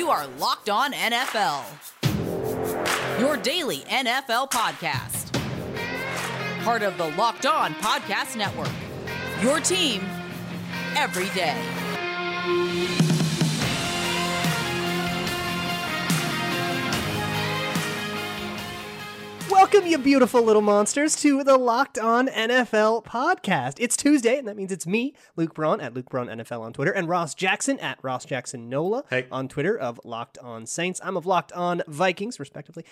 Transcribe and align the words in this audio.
You 0.00 0.08
are 0.08 0.26
Locked 0.38 0.70
On 0.70 0.94
NFL, 0.94 1.62
your 3.20 3.36
daily 3.36 3.80
NFL 3.80 4.50
podcast. 4.50 5.30
Part 6.64 6.82
of 6.82 6.96
the 6.96 7.08
Locked 7.18 7.44
On 7.44 7.74
Podcast 7.74 8.34
Network. 8.34 8.72
Your 9.42 9.60
team 9.60 10.00
every 10.96 11.28
day. 11.34 13.09
Welcome, 19.50 19.86
you 19.86 19.98
beautiful 19.98 20.42
little 20.42 20.62
monsters, 20.62 21.16
to 21.16 21.42
the 21.42 21.56
Locked 21.58 21.98
On 21.98 22.28
NFL 22.28 23.04
podcast. 23.04 23.74
It's 23.78 23.96
Tuesday, 23.96 24.38
and 24.38 24.46
that 24.46 24.56
means 24.56 24.70
it's 24.70 24.86
me, 24.86 25.12
Luke 25.36 25.54
Braun, 25.54 25.80
at 25.80 25.92
Luke 25.92 26.08
Braun 26.08 26.28
NFL 26.28 26.60
on 26.60 26.72
Twitter, 26.72 26.92
and 26.92 27.08
Ross 27.08 27.34
Jackson 27.34 27.78
at 27.80 27.98
Ross 28.02 28.24
Jackson 28.24 28.68
Nola 28.68 29.04
Hey. 29.10 29.26
on 29.32 29.48
Twitter 29.48 29.76
of 29.76 30.00
Locked 30.04 30.38
On 30.38 30.66
Saints. 30.66 31.00
I'm 31.02 31.16
of 31.16 31.26
Locked 31.26 31.52
On 31.52 31.82
Vikings, 31.88 32.38
respectively. 32.38 32.84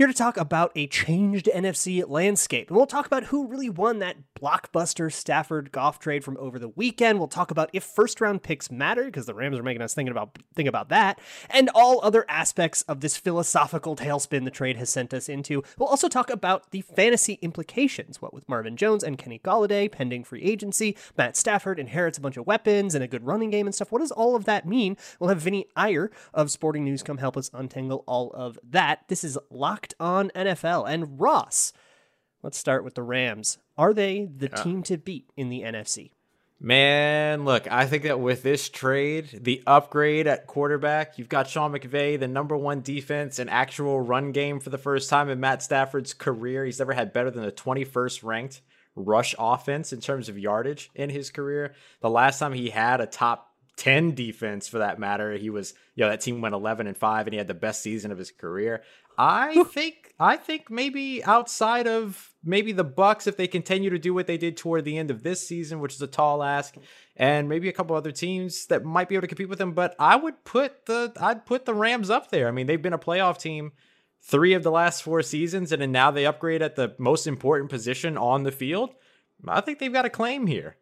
Here 0.00 0.06
to 0.06 0.14
talk 0.14 0.38
about 0.38 0.72
a 0.74 0.86
changed 0.86 1.44
NFC 1.54 2.02
landscape. 2.08 2.68
And 2.68 2.76
we'll 2.78 2.86
talk 2.86 3.04
about 3.04 3.24
who 3.24 3.46
really 3.46 3.68
won 3.68 3.98
that 3.98 4.16
blockbuster 4.34 5.12
Stafford 5.12 5.72
Goff 5.72 5.98
trade 5.98 6.24
from 6.24 6.38
over 6.38 6.58
the 6.58 6.70
weekend. 6.70 7.18
We'll 7.18 7.28
talk 7.28 7.50
about 7.50 7.68
if 7.74 7.84
first 7.84 8.18
round 8.18 8.42
picks 8.42 8.70
matter, 8.70 9.04
because 9.04 9.26
the 9.26 9.34
Rams 9.34 9.58
are 9.58 9.62
making 9.62 9.82
us 9.82 9.92
thinking 9.92 10.10
about 10.10 10.38
think 10.54 10.70
about 10.70 10.88
that, 10.88 11.20
and 11.50 11.68
all 11.74 12.00
other 12.02 12.24
aspects 12.30 12.80
of 12.88 13.02
this 13.02 13.18
philosophical 13.18 13.94
tailspin 13.94 14.44
the 14.44 14.50
trade 14.50 14.78
has 14.78 14.88
sent 14.88 15.12
us 15.12 15.28
into. 15.28 15.62
We'll 15.76 15.90
also 15.90 16.08
talk 16.08 16.30
about 16.30 16.70
the 16.70 16.80
fantasy 16.80 17.34
implications, 17.42 18.22
what 18.22 18.32
with 18.32 18.48
Marvin 18.48 18.78
Jones 18.78 19.04
and 19.04 19.18
Kenny 19.18 19.38
Golladay 19.44 19.92
pending 19.92 20.24
free 20.24 20.40
agency, 20.40 20.96
Matt 21.18 21.36
Stafford 21.36 21.78
inherits 21.78 22.16
a 22.16 22.22
bunch 22.22 22.38
of 22.38 22.46
weapons 22.46 22.94
and 22.94 23.04
a 23.04 23.06
good 23.06 23.26
running 23.26 23.50
game 23.50 23.66
and 23.66 23.74
stuff. 23.74 23.92
What 23.92 23.98
does 23.98 24.12
all 24.12 24.34
of 24.34 24.46
that 24.46 24.66
mean? 24.66 24.96
We'll 25.18 25.28
have 25.28 25.42
Vinny 25.42 25.66
Iyer 25.76 26.10
of 26.32 26.50
Sporting 26.50 26.84
News 26.84 27.02
come 27.02 27.18
help 27.18 27.36
us 27.36 27.50
untangle 27.52 28.02
all 28.06 28.30
of 28.30 28.58
that. 28.66 29.04
This 29.08 29.24
is 29.24 29.36
Locked 29.50 29.89
On 29.98 30.30
NFL. 30.34 30.88
And 30.88 31.20
Ross, 31.20 31.72
let's 32.42 32.58
start 32.58 32.84
with 32.84 32.94
the 32.94 33.02
Rams. 33.02 33.58
Are 33.76 33.92
they 33.94 34.26
the 34.26 34.48
team 34.48 34.82
to 34.84 34.96
beat 34.98 35.30
in 35.36 35.48
the 35.48 35.62
NFC? 35.62 36.10
Man, 36.62 37.46
look, 37.46 37.72
I 37.72 37.86
think 37.86 38.02
that 38.02 38.20
with 38.20 38.42
this 38.42 38.68
trade, 38.68 39.40
the 39.42 39.62
upgrade 39.66 40.26
at 40.26 40.46
quarterback, 40.46 41.16
you've 41.16 41.30
got 41.30 41.48
Sean 41.48 41.72
McVay, 41.72 42.20
the 42.20 42.28
number 42.28 42.54
one 42.54 42.82
defense, 42.82 43.38
an 43.38 43.48
actual 43.48 43.98
run 43.98 44.32
game 44.32 44.60
for 44.60 44.68
the 44.68 44.76
first 44.76 45.08
time 45.08 45.30
in 45.30 45.40
Matt 45.40 45.62
Stafford's 45.62 46.12
career. 46.12 46.66
He's 46.66 46.78
never 46.78 46.92
had 46.92 47.14
better 47.14 47.30
than 47.30 47.44
a 47.44 47.50
21st 47.50 48.22
ranked 48.22 48.60
rush 48.94 49.34
offense 49.38 49.94
in 49.94 50.00
terms 50.00 50.28
of 50.28 50.38
yardage 50.38 50.90
in 50.94 51.08
his 51.08 51.30
career. 51.30 51.72
The 52.02 52.10
last 52.10 52.38
time 52.38 52.52
he 52.52 52.68
had 52.68 53.00
a 53.00 53.06
top 53.06 53.54
10 53.76 54.14
defense 54.14 54.68
for 54.68 54.78
that 54.78 54.98
matter, 54.98 55.32
he 55.38 55.48
was, 55.48 55.72
you 55.94 56.04
know, 56.04 56.10
that 56.10 56.20
team 56.20 56.42
went 56.42 56.54
11 56.54 56.86
and 56.86 56.96
5 56.96 57.26
and 57.26 57.32
he 57.32 57.38
had 57.38 57.48
the 57.48 57.54
best 57.54 57.80
season 57.80 58.12
of 58.12 58.18
his 58.18 58.30
career. 58.30 58.82
I 59.22 59.64
think 59.64 60.14
I 60.18 60.38
think 60.38 60.70
maybe 60.70 61.22
outside 61.22 61.86
of 61.86 62.32
maybe 62.42 62.72
the 62.72 62.84
Bucks 62.84 63.26
if 63.26 63.36
they 63.36 63.46
continue 63.46 63.90
to 63.90 63.98
do 63.98 64.14
what 64.14 64.26
they 64.26 64.38
did 64.38 64.56
toward 64.56 64.86
the 64.86 64.96
end 64.96 65.10
of 65.10 65.22
this 65.22 65.46
season, 65.46 65.80
which 65.80 65.94
is 65.94 66.00
a 66.00 66.06
tall 66.06 66.42
ask, 66.42 66.74
and 67.16 67.46
maybe 67.46 67.68
a 67.68 67.72
couple 67.72 67.94
other 67.94 68.12
teams 68.12 68.64
that 68.66 68.82
might 68.82 69.10
be 69.10 69.16
able 69.16 69.22
to 69.22 69.28
compete 69.28 69.50
with 69.50 69.58
them, 69.58 69.72
but 69.72 69.94
I 69.98 70.16
would 70.16 70.42
put 70.44 70.86
the 70.86 71.12
I'd 71.20 71.44
put 71.44 71.66
the 71.66 71.74
Rams 71.74 72.08
up 72.08 72.30
there. 72.30 72.48
I 72.48 72.50
mean, 72.50 72.66
they've 72.66 72.80
been 72.80 72.94
a 72.94 72.98
playoff 72.98 73.38
team 73.38 73.72
3 74.22 74.54
of 74.54 74.62
the 74.62 74.70
last 74.70 75.02
4 75.02 75.22
seasons 75.22 75.70
and 75.70 75.82
then 75.82 75.92
now 75.92 76.10
they 76.10 76.24
upgrade 76.24 76.62
at 76.62 76.76
the 76.76 76.94
most 76.98 77.26
important 77.26 77.68
position 77.68 78.16
on 78.16 78.44
the 78.44 78.52
field. 78.52 78.94
I 79.46 79.60
think 79.60 79.78
they've 79.78 79.92
got 79.92 80.06
a 80.06 80.10
claim 80.10 80.46
here. 80.46 80.76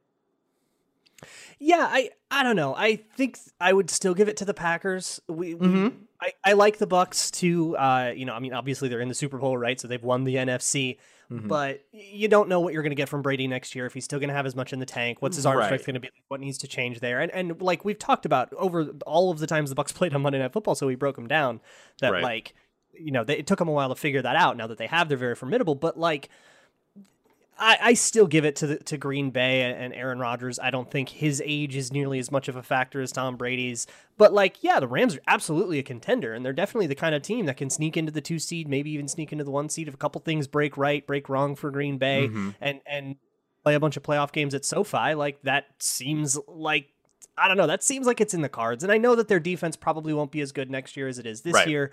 Yeah, 1.58 1.86
I 1.90 2.10
I 2.30 2.42
don't 2.42 2.56
know. 2.56 2.74
I 2.74 2.96
think 3.16 3.38
I 3.60 3.72
would 3.72 3.90
still 3.90 4.14
give 4.14 4.28
it 4.28 4.36
to 4.38 4.44
the 4.44 4.54
Packers. 4.54 5.20
We, 5.28 5.54
we 5.54 5.92
I, 6.20 6.32
I 6.44 6.52
like 6.52 6.78
the 6.78 6.86
Bucks 6.86 7.30
too. 7.30 7.76
Uh, 7.76 8.12
you 8.14 8.24
know, 8.24 8.34
I 8.34 8.38
mean, 8.38 8.52
obviously 8.52 8.88
they're 8.88 9.00
in 9.00 9.08
the 9.08 9.14
Super 9.14 9.38
Bowl, 9.38 9.56
right? 9.58 9.78
So 9.80 9.88
they've 9.88 10.02
won 10.02 10.24
the 10.24 10.36
NFC. 10.36 10.98
But 11.30 11.84
you 11.92 12.26
don't 12.26 12.48
know 12.48 12.60
what 12.60 12.72
you're 12.72 12.82
going 12.82 12.90
to 12.90 12.96
get 12.96 13.10
from 13.10 13.20
Brady 13.20 13.46
next 13.46 13.74
year. 13.74 13.84
If 13.84 13.92
he's 13.92 14.04
still 14.06 14.18
going 14.18 14.30
to 14.30 14.34
have 14.34 14.46
as 14.46 14.56
much 14.56 14.72
in 14.72 14.78
the 14.78 14.86
tank, 14.86 15.18
what's 15.20 15.36
his 15.36 15.44
arm 15.44 15.58
Right. 15.58 15.66
strength 15.66 15.84
going 15.84 15.92
to 15.92 16.00
be? 16.00 16.08
What 16.28 16.40
needs 16.40 16.56
to 16.58 16.66
change 16.66 17.00
there? 17.00 17.20
And 17.20 17.30
and 17.32 17.60
like 17.60 17.84
we've 17.84 17.98
talked 17.98 18.24
about 18.24 18.50
over 18.54 18.84
all 19.06 19.30
of 19.30 19.38
the 19.38 19.46
times 19.46 19.68
the 19.68 19.74
Bucks 19.76 19.92
played 19.98 20.14
on 20.14 20.22
Monday 20.22 20.38
Night 20.38 20.54
Football, 20.54 20.74
so 20.74 20.86
we 20.86 20.94
broke 20.94 21.16
them 21.16 21.26
down. 21.28 21.60
That 22.00 22.12
Right. 22.12 22.22
like, 22.22 22.54
you 22.94 23.10
know, 23.12 23.24
they, 23.24 23.36
it 23.36 23.46
took 23.46 23.58
them 23.58 23.68
a 23.68 23.72
while 23.72 23.90
to 23.90 23.94
figure 23.94 24.22
that 24.22 24.36
out. 24.36 24.56
Now 24.56 24.66
that 24.68 24.78
they 24.78 24.86
have, 24.86 25.08
they're 25.10 25.18
very 25.18 25.34
formidable. 25.34 25.74
But 25.74 25.98
like, 25.98 26.30
I, 27.58 27.78
I 27.80 27.94
still 27.94 28.26
give 28.26 28.44
it 28.44 28.56
to 28.56 28.66
the, 28.68 28.76
to 28.84 28.96
Green 28.96 29.30
Bay 29.30 29.62
and, 29.62 29.92
Aaron 29.92 30.18
Rodgers. 30.20 30.58
I 30.58 30.70
don't 30.70 30.90
think 30.90 31.08
his 31.08 31.42
age 31.44 31.74
is 31.74 31.92
nearly 31.92 32.18
as 32.18 32.30
much 32.30 32.46
of 32.48 32.54
a 32.54 32.62
factor 32.62 33.00
as 33.00 33.10
Tom 33.10 33.36
Brady's. 33.36 33.86
But 34.16 34.32
like, 34.32 34.62
yeah, 34.62 34.78
the 34.78 34.86
Rams 34.86 35.16
are 35.16 35.20
absolutely 35.26 35.78
a 35.78 35.82
contender, 35.82 36.32
and 36.32 36.44
they're 36.44 36.52
definitely 36.52 36.86
the 36.86 36.94
kind 36.94 37.14
of 37.14 37.22
team 37.22 37.46
that 37.46 37.56
can 37.56 37.68
sneak 37.68 37.96
into 37.96 38.12
the 38.12 38.20
two 38.20 38.38
seed, 38.38 38.68
maybe 38.68 38.90
even 38.92 39.08
sneak 39.08 39.32
into 39.32 39.44
the 39.44 39.50
one 39.50 39.68
seed 39.68 39.88
if 39.88 39.94
a 39.94 39.98
couple 39.98 40.20
things 40.20 40.46
break 40.46 40.76
right, 40.76 41.06
break 41.06 41.28
wrong 41.28 41.56
for 41.56 41.70
Green 41.70 41.98
Bay, 41.98 42.28
mm-hmm. 42.28 42.50
and 42.60 42.80
and 42.86 43.16
play 43.64 43.74
a 43.74 43.80
bunch 43.80 43.96
of 43.96 44.02
playoff 44.02 44.30
games 44.30 44.54
at 44.54 44.64
SoFi. 44.64 45.14
Like 45.14 45.42
that 45.42 45.66
seems 45.78 46.38
like. 46.46 46.88
I 47.36 47.46
don't 47.46 47.56
know. 47.56 47.68
That 47.68 47.84
seems 47.84 48.04
like 48.04 48.20
it's 48.20 48.34
in 48.34 48.42
the 48.42 48.48
cards, 48.48 48.82
and 48.82 48.92
I 48.92 48.98
know 48.98 49.14
that 49.14 49.28
their 49.28 49.38
defense 49.38 49.76
probably 49.76 50.12
won't 50.12 50.32
be 50.32 50.40
as 50.40 50.50
good 50.50 50.70
next 50.70 50.96
year 50.96 51.06
as 51.06 51.20
it 51.20 51.26
is 51.26 51.42
this 51.42 51.54
Right. 51.54 51.68
year. 51.68 51.92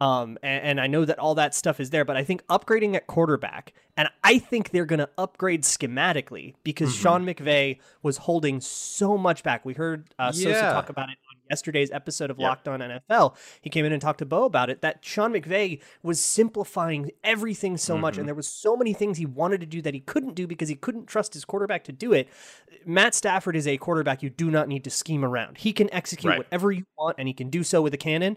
Um, 0.00 0.36
and, 0.42 0.62
and 0.64 0.80
I 0.80 0.88
know 0.88 1.04
that 1.06 1.18
all 1.18 1.34
that 1.36 1.54
stuff 1.54 1.80
is 1.80 1.88
there, 1.90 2.04
but 2.04 2.16
I 2.18 2.24
think 2.24 2.46
upgrading 2.48 2.94
at 2.96 3.06
quarterback, 3.06 3.72
and 3.96 4.08
I 4.22 4.38
think 4.38 4.70
they're 4.70 4.84
going 4.84 4.98
to 4.98 5.08
upgrade 5.16 5.62
schematically 5.62 6.54
because 6.64 6.90
Mm-hmm. 6.92 7.02
Sean 7.02 7.24
McVay 7.24 7.78
was 8.02 8.18
holding 8.18 8.60
so 8.60 9.16
much 9.16 9.42
back. 9.42 9.64
We 9.64 9.72
heard 9.72 10.08
uh, 10.18 10.32
Sosa 10.32 10.50
Yeah. 10.50 10.72
talk 10.72 10.90
about 10.90 11.08
it 11.08 11.16
on 11.30 11.36
yesterday's 11.48 11.90
episode 11.90 12.30
of 12.30 12.38
Yep. 12.38 12.46
Locked 12.46 12.68
On 12.68 12.80
NFL. 12.80 13.36
He 13.62 13.70
came 13.70 13.86
in 13.86 13.92
and 13.92 14.02
talked 14.02 14.18
to 14.18 14.26
Bo 14.26 14.44
about 14.44 14.68
it. 14.68 14.82
That 14.82 15.02
Sean 15.02 15.32
McVay 15.32 15.80
was 16.02 16.20
simplifying 16.20 17.10
everything 17.24 17.78
so 17.78 17.96
much, 17.96 18.14
Mm-hmm. 18.14 18.20
and 18.20 18.28
there 18.28 18.34
was 18.34 18.48
so 18.48 18.76
many 18.76 18.92
things 18.92 19.16
he 19.16 19.24
wanted 19.26 19.60
to 19.60 19.66
do 19.66 19.80
that 19.80 19.94
he 19.94 20.00
couldn't 20.00 20.34
do 20.34 20.46
because 20.46 20.68
he 20.68 20.74
couldn't 20.74 21.06
trust 21.06 21.32
his 21.32 21.46
quarterback 21.46 21.84
to 21.84 21.92
do 21.92 22.12
it. 22.12 22.28
Matt 22.84 23.14
Stafford 23.14 23.56
is 23.56 23.66
a 23.66 23.78
quarterback 23.78 24.22
you 24.22 24.28
do 24.30 24.50
not 24.50 24.68
need 24.68 24.84
to 24.84 24.90
scheme 24.90 25.24
around. 25.24 25.56
He 25.58 25.72
can 25.72 25.92
execute 25.94 26.28
Right. 26.30 26.38
whatever 26.38 26.70
you 26.70 26.84
want, 26.98 27.16
and 27.18 27.26
he 27.28 27.32
can 27.34 27.48
do 27.48 27.64
so 27.64 27.80
with 27.80 27.94
a 27.94 27.98
cannon. 27.98 28.36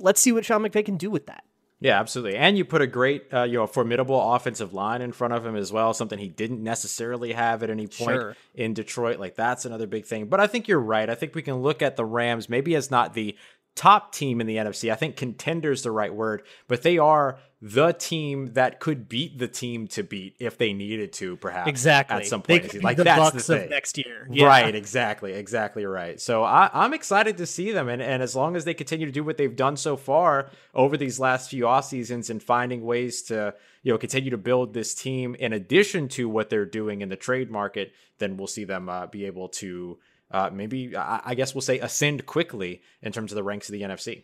Let's 0.00 0.20
see 0.20 0.32
what 0.32 0.44
Sean 0.44 0.62
McVay 0.62 0.84
can 0.84 0.96
do 0.96 1.10
with 1.10 1.26
that. 1.26 1.44
Yeah, 1.82 1.98
absolutely. 1.98 2.36
And 2.36 2.58
you 2.58 2.66
put 2.66 2.82
a 2.82 2.86
great, 2.86 3.32
uh, 3.32 3.44
you 3.44 3.54
know, 3.54 3.66
formidable 3.66 4.34
offensive 4.34 4.74
line 4.74 5.00
in 5.00 5.12
front 5.12 5.32
of 5.32 5.46
him 5.46 5.56
as 5.56 5.72
well, 5.72 5.94
something 5.94 6.18
he 6.18 6.28
didn't 6.28 6.62
necessarily 6.62 7.32
have 7.32 7.62
at 7.62 7.70
any 7.70 7.86
point 7.86 8.20
Sure. 8.20 8.36
in 8.54 8.74
Detroit. 8.74 9.18
Like 9.18 9.34
that's 9.34 9.64
another 9.64 9.86
big 9.86 10.04
thing. 10.04 10.26
But 10.26 10.40
I 10.40 10.46
think 10.46 10.68
you're 10.68 10.78
right. 10.78 11.08
I 11.08 11.14
think 11.14 11.34
we 11.34 11.40
can 11.40 11.56
look 11.62 11.80
at 11.80 11.96
the 11.96 12.04
Rams 12.04 12.50
maybe 12.50 12.74
as 12.74 12.90
not 12.90 13.14
the 13.14 13.34
top 13.74 14.12
team 14.12 14.40
in 14.40 14.46
the 14.46 14.56
NFC. 14.56 14.92
I 14.92 14.94
think 14.94 15.16
contender 15.16 15.72
is 15.72 15.82
the 15.82 15.90
right 15.90 16.12
word, 16.12 16.42
but 16.68 16.82
they 16.82 16.98
are 16.98 17.38
the 17.62 17.92
team 17.92 18.54
that 18.54 18.80
could 18.80 19.06
beat 19.08 19.38
the 19.38 19.46
team 19.46 19.86
to 19.86 20.02
beat 20.02 20.34
if 20.38 20.56
they 20.56 20.72
needed 20.72 21.12
to, 21.12 21.36
perhaps. 21.36 21.68
Exactly. 21.68 22.16
At 22.16 22.26
some 22.26 22.40
point, 22.40 22.82
like 22.82 22.96
the 22.96 23.04
that's 23.04 23.18
Bucks 23.18 23.46
the 23.46 23.64
of 23.64 23.70
next 23.70 23.98
year. 23.98 24.26
Yeah. 24.30 24.46
Right, 24.46 24.74
exactly, 24.74 25.32
exactly 25.34 25.84
right. 25.84 26.18
So 26.18 26.42
I, 26.42 26.70
I'm 26.72 26.94
excited 26.94 27.36
to 27.36 27.46
see 27.46 27.72
them, 27.72 27.88
and, 27.88 28.00
and 28.00 28.22
as 28.22 28.34
long 28.34 28.56
as 28.56 28.64
they 28.64 28.72
continue 28.72 29.06
to 29.06 29.12
do 29.12 29.22
what 29.22 29.36
they've 29.36 29.54
done 29.54 29.76
so 29.76 29.96
far 29.96 30.50
over 30.74 30.96
these 30.96 31.20
last 31.20 31.50
few 31.50 31.68
off 31.68 31.84
seasons 31.84 32.30
and 32.30 32.42
finding 32.42 32.82
ways 32.82 33.22
to 33.24 33.54
you 33.82 33.92
know 33.92 33.98
continue 33.98 34.30
to 34.30 34.38
build 34.38 34.72
this 34.72 34.94
team 34.94 35.34
in 35.34 35.52
addition 35.52 36.08
to 36.08 36.28
what 36.28 36.48
they're 36.48 36.64
doing 36.64 37.02
in 37.02 37.10
the 37.10 37.16
trade 37.16 37.50
market, 37.50 37.92
then 38.18 38.38
we'll 38.38 38.46
see 38.46 38.64
them 38.64 38.88
uh, 38.88 39.06
be 39.06 39.26
able 39.26 39.48
to 39.48 39.98
uh, 40.30 40.50
maybe 40.52 40.96
I, 40.96 41.20
I 41.24 41.34
guess 41.34 41.54
we'll 41.54 41.62
say 41.62 41.78
ascend 41.78 42.26
quickly 42.26 42.82
in 43.02 43.12
terms 43.12 43.32
of 43.32 43.36
the 43.36 43.42
ranks 43.42 43.68
of 43.68 43.72
the 43.72 43.82
NFC. 43.82 44.22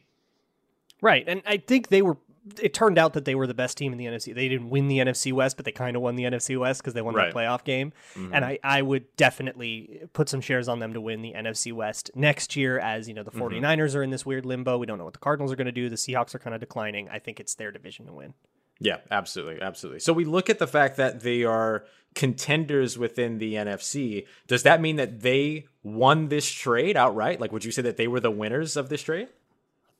Right. 1.02 1.24
And 1.26 1.42
I 1.46 1.58
think 1.58 1.88
they 1.88 2.02
were 2.02 2.16
it 2.62 2.72
turned 2.72 2.96
out 2.96 3.14
that 3.14 3.24
they 3.24 3.34
were 3.34 3.48
the 3.48 3.54
best 3.54 3.76
team 3.76 3.90
in 3.90 3.98
the 3.98 4.04
NFC. 4.04 4.32
They 4.32 4.48
didn't 4.48 4.70
win 4.70 4.86
the 4.86 4.98
NFC 4.98 5.32
West, 5.32 5.56
but 5.56 5.64
they 5.64 5.72
kind 5.72 5.96
of 5.96 6.02
won 6.02 6.14
the 6.14 6.22
NFC 6.22 6.56
West 6.56 6.80
because 6.80 6.94
they 6.94 7.02
won 7.02 7.12
Right. 7.16 7.34
the 7.34 7.36
playoff 7.36 7.64
game. 7.64 7.92
Mm-hmm. 8.14 8.32
And 8.32 8.44
I, 8.44 8.60
I 8.62 8.82
would 8.82 9.04
definitely 9.16 10.02
put 10.12 10.28
some 10.28 10.40
shares 10.40 10.68
on 10.68 10.78
them 10.78 10.92
to 10.94 11.00
win 11.00 11.22
the 11.22 11.32
NFC 11.36 11.72
West 11.72 12.12
next 12.14 12.54
year 12.54 12.78
as, 12.78 13.08
you 13.08 13.14
know, 13.14 13.24
the 13.24 13.32
Mm-hmm. 13.32 13.64
49ers 13.64 13.96
are 13.96 14.02
in 14.04 14.10
this 14.10 14.24
weird 14.24 14.46
limbo. 14.46 14.78
We 14.78 14.86
don't 14.86 14.96
know 14.96 15.04
what 15.04 15.14
the 15.14 15.18
Cardinals 15.18 15.50
are 15.50 15.56
going 15.56 15.66
to 15.66 15.72
do. 15.72 15.88
The 15.88 15.96
Seahawks 15.96 16.36
are 16.36 16.38
kind 16.38 16.54
of 16.54 16.60
declining. 16.60 17.08
I 17.08 17.18
think 17.18 17.40
it's 17.40 17.56
their 17.56 17.72
division 17.72 18.06
to 18.06 18.12
win. 18.12 18.32
Yeah, 18.78 18.98
absolutely, 19.10 19.60
absolutely. 19.60 19.98
So 20.00 20.12
we 20.12 20.24
look 20.24 20.48
at 20.48 20.60
the 20.60 20.68
fact 20.68 20.98
that 20.98 21.22
they 21.22 21.42
are 21.42 21.84
contenders 22.14 22.96
within 22.96 23.38
the 23.38 23.54
NFC. 23.54 24.24
Does 24.46 24.62
that 24.62 24.80
mean 24.80 24.96
that 24.96 25.20
they 25.20 25.66
won 25.86 26.28
this 26.28 26.50
trade 26.50 26.96
outright? 26.96 27.40
Like, 27.40 27.52
would 27.52 27.64
you 27.64 27.70
say 27.70 27.82
that 27.82 27.96
they 27.96 28.08
were 28.08 28.20
the 28.20 28.30
winners 28.30 28.76
of 28.76 28.88
this 28.88 29.02
trade? 29.02 29.28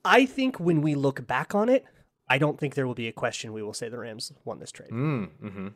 I 0.03 0.25
think 0.25 0.59
when 0.59 0.81
we 0.81 0.95
look 0.95 1.25
back 1.25 1.55
on 1.55 1.69
it, 1.69 1.85
I 2.29 2.37
don't 2.37 2.59
think 2.59 2.75
there 2.75 2.85
will 2.85 2.93
be 2.93 3.07
a 3.07 3.13
question 3.13 3.53
we 3.53 3.63
will 3.63 3.73
say 3.73 3.89
the 3.89 3.97
Rams 3.97 4.31
won 4.45 4.59
this 4.59 4.71
trade. 4.71 4.89
Mm, 4.91 5.29
mm-hmm. 5.43 5.67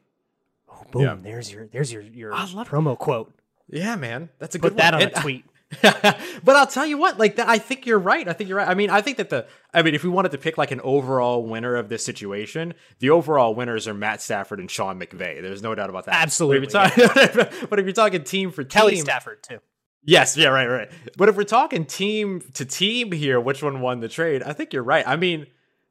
Oh, 0.69 0.83
boom. 0.91 1.01
Yeah. 1.01 1.17
There's 1.21 1.51
your 1.51 1.67
there's 1.67 1.91
your 1.91 2.01
your 2.01 2.33
I 2.33 2.45
love- 2.51 2.67
promo 2.69 2.97
quote. 2.97 3.33
Yeah, 3.69 3.95
man, 3.95 4.29
that's 4.37 4.53
a 4.55 4.59
Put 4.59 4.73
good 4.73 4.79
that 4.79 4.93
one. 4.93 5.03
on 5.03 5.07
a 5.09 5.21
tweet. 5.21 5.45
but 5.81 6.55
I'll 6.57 6.67
tell 6.67 6.85
you 6.85 6.97
what, 6.97 7.17
like 7.17 7.37
that, 7.37 7.47
I 7.47 7.57
think 7.57 7.85
you're 7.85 7.97
right. 7.99 8.27
I 8.27 8.33
think 8.33 8.49
you're 8.49 8.57
right. 8.57 8.67
I 8.67 8.73
mean, 8.73 8.89
I 8.89 8.99
think 8.99 9.15
that 9.15 9.29
the, 9.29 9.47
I 9.73 9.81
mean, 9.81 9.95
if 9.95 10.03
we 10.03 10.09
wanted 10.09 10.33
to 10.33 10.37
pick 10.37 10.57
like 10.57 10.71
an 10.71 10.81
overall 10.81 11.45
winner 11.45 11.77
of 11.77 11.87
this 11.87 12.03
situation, 12.03 12.73
the 12.99 13.11
overall 13.11 13.55
winners 13.55 13.87
are 13.87 13.93
Matt 13.93 14.21
Stafford 14.21 14.59
and 14.59 14.69
Sean 14.69 14.99
McVay. 14.99 15.41
There's 15.41 15.61
no 15.63 15.73
doubt 15.73 15.89
about 15.89 16.07
that. 16.07 16.15
Absolutely, 16.15 16.67
But 16.67 16.91
if 16.91 16.97
you're, 16.97 17.07
talking, 17.45 17.67
but 17.69 17.79
if 17.79 17.85
you're 17.85 17.93
talking 17.93 18.23
team 18.25 18.51
for 18.51 18.65
team, 18.65 18.69
Kelly 18.81 18.97
Stafford 18.97 19.41
too. 19.43 19.59
Yes, 20.03 20.35
yeah, 20.35 20.47
right, 20.47 20.67
right. 20.67 20.91
But 21.15 21.29
if 21.29 21.35
we're 21.35 21.43
talking 21.43 21.85
team 21.85 22.41
to 22.53 22.65
team 22.65 23.11
here, 23.11 23.39
which 23.39 23.61
one 23.61 23.81
won 23.81 23.99
the 23.99 24.09
trade? 24.09 24.41
I 24.43 24.53
think 24.53 24.73
you're 24.73 24.83
right. 24.83 25.07
I 25.07 25.15
mean, 25.15 25.45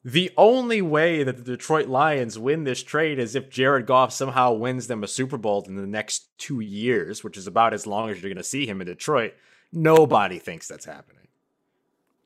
the 0.04 0.32
only 0.36 0.82
way 0.82 1.22
that 1.22 1.36
the 1.36 1.42
Detroit 1.42 1.86
Lions 1.86 2.38
win 2.38 2.64
this 2.64 2.82
trade 2.82 3.18
is 3.18 3.34
if 3.34 3.50
Jared 3.50 3.86
Goff 3.86 4.12
somehow 4.12 4.52
wins 4.52 4.86
them 4.86 5.04
a 5.04 5.08
Super 5.08 5.36
Bowl 5.36 5.64
in 5.68 5.76
the 5.76 5.86
next 5.86 6.36
two 6.38 6.60
years, 6.60 7.22
which 7.22 7.36
is 7.36 7.46
about 7.46 7.74
as 7.74 7.86
long 7.86 8.10
as 8.10 8.20
you're 8.20 8.30
going 8.30 8.36
to 8.36 8.44
see 8.44 8.66
him 8.66 8.80
in 8.80 8.86
Detroit. 8.86 9.34
Nobody 9.72 10.38
thinks 10.38 10.66
that's 10.66 10.86
happening. 10.86 11.28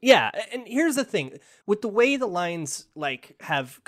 Yeah, 0.00 0.31
and 0.52 0.66
here's 0.66 0.96
the 0.96 1.04
thing: 1.04 1.38
with 1.66 1.82
the 1.82 1.88
way 1.88 2.16
the 2.16 2.26
Lions 2.26 2.86
like 2.94 3.36
have 3.40 3.81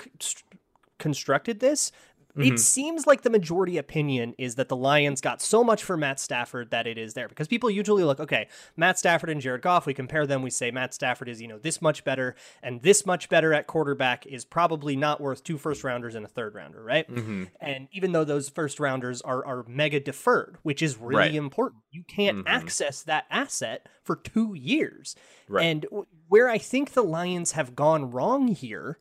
constructed 0.99 1.59
this, 1.59 1.91
Mm-hmm. 2.37 2.53
It 2.53 2.59
seems 2.59 3.07
like 3.07 3.23
the 3.23 3.29
majority 3.29 3.77
opinion 3.77 4.35
is 4.37 4.55
that 4.55 4.69
the 4.69 4.75
Lions 4.75 5.21
got 5.21 5.41
so 5.41 5.63
much 5.63 5.83
for 5.83 5.97
Matt 5.97 6.19
Stafford 6.19 6.71
that 6.71 6.85
it 6.85 6.97
is 6.97 7.13
there 7.13 7.27
because 7.27 7.47
people 7.47 7.69
usually 7.69 8.03
look, 8.03 8.19
okay, 8.19 8.47
Matt 8.75 8.99
Stafford 8.99 9.29
and 9.29 9.41
Jared 9.41 9.61
Goff, 9.61 9.85
we 9.85 9.93
compare 9.93 10.27
them, 10.27 10.41
we 10.43 10.49
say 10.49 10.69
Matt 10.69 10.93
Stafford 10.93 11.29
is, 11.29 11.41
you 11.41 11.47
know, 11.47 11.57
this 11.57 11.81
much 11.81 12.03
better 12.03 12.35
and 12.61 12.81
this 12.81 13.05
much 13.05 13.27
better 13.29 13.53
at 13.53 13.65
quarterback 13.65 14.25
is 14.27 14.45
probably 14.45 14.95
not 14.95 15.19
worth 15.19 15.43
two 15.43 15.57
first 15.57 15.83
rounders 15.83 16.15
and 16.15 16.25
a 16.25 16.29
third 16.29 16.53
rounder, 16.53 16.83
right? 16.83 17.09
Mm-hmm. 17.09 17.45
And 17.59 17.87
even 17.91 18.11
though 18.11 18.23
those 18.23 18.49
first 18.49 18.79
rounders 18.79 19.21
are, 19.21 19.43
are 19.45 19.65
mega 19.67 19.99
deferred, 19.99 20.57
which 20.61 20.81
is 20.81 20.97
really 20.97 21.17
right. 21.17 21.35
important, 21.35 21.81
you 21.91 22.03
can't 22.03 22.39
mm-hmm. 22.39 22.47
access 22.47 23.01
that 23.03 23.25
asset 23.31 23.87
for 24.03 24.15
two 24.15 24.53
years. 24.53 25.15
Right. 25.49 25.65
And 25.65 25.85
where 26.27 26.49
I 26.49 26.57
think 26.57 26.91
the 26.91 27.03
Lions 27.03 27.53
have 27.53 27.75
gone 27.75 28.11
wrong 28.11 28.47
here 28.49 28.99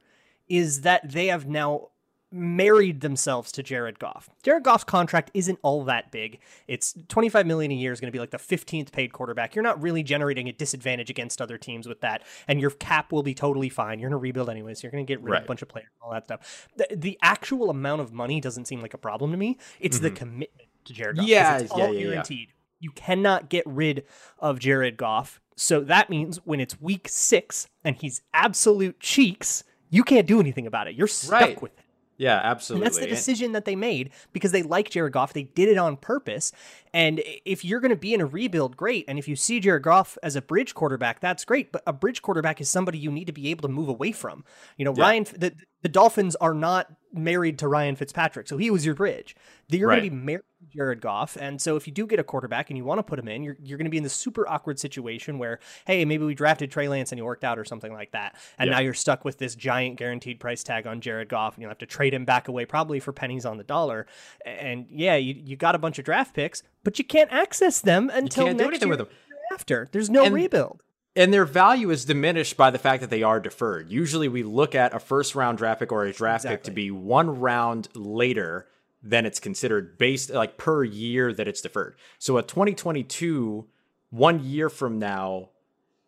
is 0.49 0.83
that 0.83 1.11
they 1.11 1.27
have 1.27 1.47
now 1.47 1.89
married 2.33 3.01
themselves 3.01 3.53
to 3.53 3.63
Jared 3.63 3.99
Goff. 3.99 4.29
Jared 4.43 4.65
Goff's 4.65 4.85
contract 4.85 5.31
isn't 5.35 5.59
all 5.63 5.85
that 5.85 6.11
big. 6.11 6.41
It's 6.67 6.95
25 7.09 7.47
million 7.47 7.71
a 7.71 7.75
year 7.75 7.93
is 7.93 8.01
going 8.01 8.09
to 8.09 8.13
be 8.13 8.19
like 8.19 8.31
the 8.31 8.39
15th 8.39 8.93
paid 8.93 9.13
quarterback. 9.13 9.55
You're 9.55 9.63
not 9.63 9.81
really 9.81 10.03
generating 10.03 10.49
a 10.49 10.53
disadvantage 10.53 11.09
against 11.09 11.41
other 11.41 11.57
teams 11.59 11.87
with 11.87 12.01
that 12.01 12.23
and 12.49 12.61
your 12.61 12.71
cap 12.71 13.13
will 13.13 13.23
be 13.23 13.35
totally 13.35 13.69
fine. 13.69 13.99
You're 13.99 14.11
going 14.11 14.19
to 14.19 14.23
rebuild 14.23 14.51
anyways. 14.51 14.81
So 14.81 14.85
you're 14.85 14.93
going 14.93 15.07
to 15.07 15.11
get 15.11 15.23
rid 15.23 15.33
right. 15.33 15.39
of 15.39 15.45
a 15.45 15.49
bunch 15.49 15.63
of 15.63 15.69
players 15.69 15.89
and 15.95 16.07
all 16.07 16.13
that 16.13 16.25
stuff. 16.25 16.69
The, 16.77 16.89
the, 16.95 17.19
actual 17.23 17.71
amount 17.71 18.03
of 18.03 18.13
money 18.13 18.41
doesn't 18.41 18.67
seem 18.67 18.81
like 18.81 18.95
a 18.95 18.99
problem 18.99 19.31
to 19.31 19.37
me. 19.37 19.59
It's 19.81 19.97
mm-hmm. 19.97 20.05
the 20.05 20.11
commitment 20.11 20.69
to 20.85 20.93
Jared 20.93 21.17
Goff. 21.17 21.27
Yeah, 21.27 21.59
it's 21.59 21.71
all 21.71 21.79
yeah, 21.79 21.91
yeah, 21.91 22.11
guaranteed. 22.11 22.49
Yeah. 22.49 22.55
You 22.79 22.91
cannot 22.91 23.49
get 23.49 23.65
rid 23.67 24.05
of 24.39 24.59
Jared 24.59 24.97
Goff. 24.97 25.41
So 25.57 25.81
that 25.81 26.11
means 26.11 26.37
when 26.45 26.61
it's 26.61 26.81
week 26.81 27.09
6 27.09 27.69
and 27.83 27.97
he's 27.97 28.21
absolute 28.35 29.01
cheeks, 29.01 29.65
you 29.89 30.05
can't 30.05 30.27
do 30.27 30.41
anything 30.41 30.67
about 30.67 30.89
it. 30.89 30.95
You're 30.95 31.07
stuck 31.07 31.41
right. 31.41 31.63
with 31.63 31.73
it. 31.73 31.86
Yeah, 32.19 32.41
absolutely. 32.43 32.87
And 32.87 32.95
that's 32.95 33.05
the 33.05 33.09
decision 33.09 33.53
that 33.53 33.65
they 33.65 33.77
made 33.77 34.11
because 34.33 34.53
they 34.53 34.63
like 34.63 34.91
Jared 34.91 35.13
Goff. 35.13 35.33
They 35.33 35.45
did 35.45 35.69
it 35.69 35.77
on 35.77 35.97
purpose. 35.97 36.53
And 36.95 37.23
if 37.45 37.65
you're 37.65 37.81
going 37.81 37.91
to 37.91 37.97
be 37.97 38.15
in 38.15 38.21
a 38.21 38.27
rebuild, 38.27 38.77
great. 38.77 39.05
And 39.07 39.19
if 39.19 39.29
you 39.29 39.37
see 39.37 39.61
Jared 39.61 39.83
Goff 39.83 40.17
as 40.23 40.35
a 40.35 40.43
bridge 40.43 40.75
quarterback, 40.75 41.21
that's 41.21 41.45
great. 41.45 41.73
But 41.73 41.83
a 41.87 41.93
bridge 41.93 42.23
quarterback 42.23 42.61
is 42.61 42.69
somebody 42.69 42.99
you 42.99 43.11
need 43.11 43.27
to 43.27 43.33
be 43.33 43.49
able 43.49 43.63
to 43.63 43.73
move 43.73 43.89
away 43.89 44.13
from. 44.13 44.45
You 44.79 44.87
know, 44.87 44.95
yeah. 44.97 45.03
Ryan, 45.03 45.25
the, 45.37 45.53
the 45.87 45.93
Dolphins 45.93 46.35
are 46.41 46.53
not 46.53 46.91
married 47.13 47.61
to 47.61 47.69
Ryan 47.69 47.95
Fitzpatrick, 47.95 48.49
so 48.49 48.57
he 48.57 48.73
was 48.73 48.85
your 48.85 48.97
bridge. 48.97 49.37
You're 49.69 49.89
right. 49.89 50.01
going 50.01 50.11
to 50.11 50.11
be 50.11 50.17
married 50.17 50.43
to 50.59 50.77
Jared 50.77 51.01
Goff, 51.01 51.37
and 51.41 51.63
so 51.63 51.77
if 51.77 51.87
you 51.87 51.93
do 51.93 52.09
get 52.09 52.19
a 52.19 52.25
quarterback 52.25 52.71
and 52.71 52.77
you 52.77 52.85
want 52.85 52.99
to 52.99 53.05
put 53.05 53.21
him 53.21 53.29
in, 53.29 53.45
you're 53.45 53.57
you're 53.63 53.79
going 53.79 53.85
to 53.85 53.91
be 53.91 53.99
in 53.99 54.03
this 54.03 54.13
super 54.13 54.49
awkward 54.49 54.81
situation 54.81 55.39
where, 55.39 55.61
hey, 55.87 56.05
maybe 56.05 56.25
we 56.25 56.35
drafted 56.35 56.73
Trey 56.73 56.89
Lance 56.89 57.13
and 57.13 57.21
he 57.21 57.23
worked 57.23 57.45
out 57.45 57.57
or 57.57 57.65
something 57.65 57.93
like 57.93 58.11
that, 58.11 58.35
and 58.59 58.69
now 58.69 58.81
you're 58.81 58.95
stuck 58.95 59.25
with 59.25 59.39
this 59.39 59.55
giant 59.55 59.97
guaranteed 59.97 60.41
price 60.41 60.65
tag 60.65 60.89
on 60.89 61.01
Jared 61.01 61.29
Goff, 61.29 61.55
and 61.55 61.63
you'll 61.63 61.71
have 61.71 61.79
to 61.79 61.87
trade 61.87 62.13
him 62.13 62.25
back 62.25 62.49
away 62.49 62.67
probably 62.67 62.99
for 62.99 63.13
pennies 63.13 63.47
on 63.47 63.59
the 63.59 63.65
dollar. 63.65 64.09
And 64.45 64.87
yeah, 64.91 65.15
you 65.15 65.35
you 65.35 65.55
got 65.55 65.77
a 65.77 65.79
bunch 65.79 66.01
of 66.01 66.05
draft 66.05 66.35
picks, 66.35 66.65
but 66.83 66.99
you 66.99 67.05
can't 67.05 67.33
access 67.33 67.81
them 67.81 68.11
until 68.13 68.53
next 68.53 68.85
year. 68.85 69.07
After 69.53 69.87
there's 69.93 70.11
no 70.11 70.25
and, 70.25 70.35
rebuild 70.35 70.83
and 71.17 71.33
their 71.33 71.47
value 71.47 71.91
is 71.91 72.05
diminished 72.05 72.57
by 72.57 72.71
the 72.71 72.79
fact 72.79 73.01
that 73.01 73.11
they 73.11 73.23
are 73.23 73.41
deferred. 73.41 73.91
Usually, 73.91 74.29
we 74.29 74.43
look 74.43 74.75
at 74.75 74.95
a 74.95 75.01
first 75.01 75.35
round 75.35 75.59
draft 75.59 75.81
pick 75.81 75.91
or 75.91 76.05
a 76.05 76.13
draft 76.13 76.45
exactly. 76.45 76.57
pick 76.57 76.65
to 76.65 76.71
be 76.71 76.91
one 76.91 77.41
round 77.41 77.89
later 77.95 78.69
than 79.03 79.25
it's 79.25 79.41
considered 79.41 79.99
based 79.99 80.31
like 80.31 80.59
per 80.59 80.85
year 80.85 81.33
that 81.33 81.49
it's 81.49 81.61
deferred. 81.61 81.97
So 82.19 82.37
a 82.39 82.43
2022, 82.43 83.67
one 84.11 84.45
year 84.45 84.69
from 84.69 84.99
now, 84.99 85.51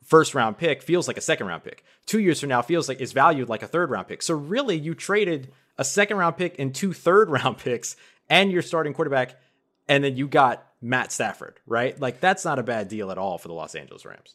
first 0.04 0.34
round 0.34 0.58
pick 0.58 0.82
feels 0.82 1.08
like 1.08 1.16
a 1.16 1.22
second 1.22 1.46
round 1.46 1.64
pick. 1.64 1.84
Two 2.06 2.20
years 2.20 2.40
from 2.40 2.50
now 2.50 2.62
feels 2.62 2.88
like 2.88 3.00
is 3.00 3.12
valued 3.12 3.48
like 3.48 3.62
a 3.62 3.68
third 3.68 3.90
round 3.90 4.08
pick. 4.08 4.22
So 4.22 4.34
really, 4.34 4.76
you 4.76 4.94
traded 4.94 5.52
a 5.78 5.84
second 5.84 6.18
round 6.18 6.36
pick 6.36 6.58
and 6.58 6.74
two 6.74 6.92
third 6.92 7.30
round 7.30 7.58
picks 7.58 7.96
and 8.28 8.52
your 8.52 8.62
starting 8.62 8.92
quarterback, 8.92 9.40
and 9.88 10.04
then 10.04 10.16
you 10.16 10.28
got 10.28 10.66
Matt 10.82 11.12
Stafford, 11.12 11.60
right? 11.66 11.98
Like 11.98 12.20
that's 12.20 12.44
not 12.44 12.58
a 12.58 12.62
bad 12.62 12.88
deal 12.88 13.10
at 13.10 13.18
all 13.18 13.38
for 13.38 13.48
the 13.48 13.54
Los 13.54 13.74
Angeles 13.74 14.04
Rams. 14.04 14.34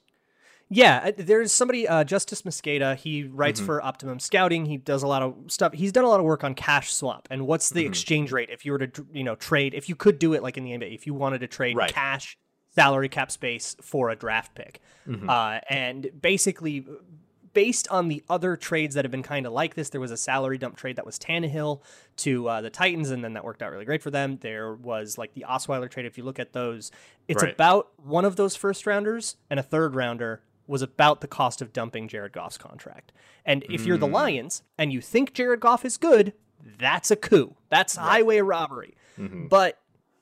Yeah, 0.73 1.03
uh, 1.05 1.11
there's 1.15 1.51
somebody, 1.51 1.87
uh, 1.87 2.03
Justis 2.03 2.41
Mosqueda. 2.41 2.95
He 2.95 3.23
writes 3.23 3.59
mm-hmm. 3.59 3.67
for 3.67 3.85
Optimum 3.85 4.19
Scouting. 4.19 4.65
He 4.65 4.77
does 4.77 5.03
a 5.03 5.07
lot 5.07 5.21
of 5.21 5.35
stuff. 5.47 5.73
He's 5.73 5.91
done 5.91 6.03
a 6.03 6.07
lot 6.07 6.19
of 6.19 6.25
work 6.25 6.43
on 6.43 6.55
cash 6.55 6.93
swap 6.93 7.27
and 7.29 7.45
what's 7.45 7.69
the 7.69 7.81
mm-hmm. 7.81 7.89
exchange 7.89 8.31
rate 8.31 8.49
if 8.49 8.65
you 8.65 8.71
were 8.71 8.79
to, 8.79 9.05
you 9.13 9.23
know, 9.23 9.35
trade. 9.35 9.73
If 9.75 9.87
you 9.87 9.95
could 9.95 10.17
do 10.17 10.33
it 10.33 10.41
like 10.41 10.57
in 10.57 10.63
the 10.63 10.71
NBA, 10.71 10.95
if 10.95 11.05
you 11.05 11.13
wanted 11.13 11.39
to 11.39 11.47
trade 11.47 11.77
right. 11.77 11.91
cash 11.91 12.37
salary 12.73 13.07
cap 13.07 13.31
space 13.31 13.75
for 13.81 14.09
a 14.09 14.15
draft 14.15 14.55
pick, 14.55 14.81
mm-hmm. 15.07 15.29
uh, 15.29 15.59
and 15.69 16.09
basically. 16.19 16.85
Based 17.53 17.87
on 17.89 18.07
the 18.07 18.23
other 18.31 18.55
trades 18.55 18.95
that 18.95 19.05
have 19.05 19.11
been 19.11 19.21
kind 19.21 19.45
of 19.45 19.53
like 19.53 19.75
this, 19.75 19.89
there 19.89 20.01
was 20.01 20.09
a 20.09 20.17
salary 20.17 20.57
dump 20.57 20.75
trade 20.75 20.95
that 20.95 21.05
was 21.05 21.19
Tannehill 21.19 21.83
to 22.17 22.49
uh, 22.49 22.61
the 22.61 22.71
Titans, 22.71 23.11
and 23.11 23.23
then 23.23 23.33
that 23.33 23.45
worked 23.45 23.61
out 23.61 23.71
really 23.71 23.85
great 23.85 24.01
for 24.01 24.09
them. 24.09 24.39
There 24.41 24.73
was 24.73 25.19
like 25.19 25.35
the 25.35 25.45
Osweiler 25.47 25.87
trade. 25.87 26.07
If 26.07 26.17
you 26.17 26.23
look 26.23 26.39
at 26.39 26.53
those, 26.53 26.89
it's 27.27 27.43
right. 27.43 27.53
about 27.53 27.91
one 28.03 28.25
of 28.25 28.37
those 28.37 28.55
first 28.55 28.87
rounders 28.87 29.35
and 29.51 29.59
a 29.59 29.61
third 29.61 29.93
rounder 29.93 30.41
was 30.67 30.81
about 30.81 31.21
the 31.21 31.27
cost 31.27 31.61
of 31.61 31.73
dumping 31.73 32.07
Jared 32.07 32.31
Goff's 32.31 32.57
contract. 32.57 33.11
And 33.45 33.63
if 33.63 33.83
mm. 33.83 33.87
you're 33.87 33.97
the 33.97 34.07
hmm. 34.07 34.13
Lions 34.13 34.63
and 34.77 34.93
you 34.93 35.01
think 35.01 35.33
Jared 35.33 35.59
Goff 35.59 35.83
is 35.83 35.97
good, 35.97 36.33
that's 36.79 37.11
a 37.11 37.15
coup. 37.15 37.55
That's 37.69 37.97
right. 37.97 38.03
highway 38.03 38.39
robbery. 38.39 38.95
Mm-hmm. 39.19 39.47
But 39.47 39.79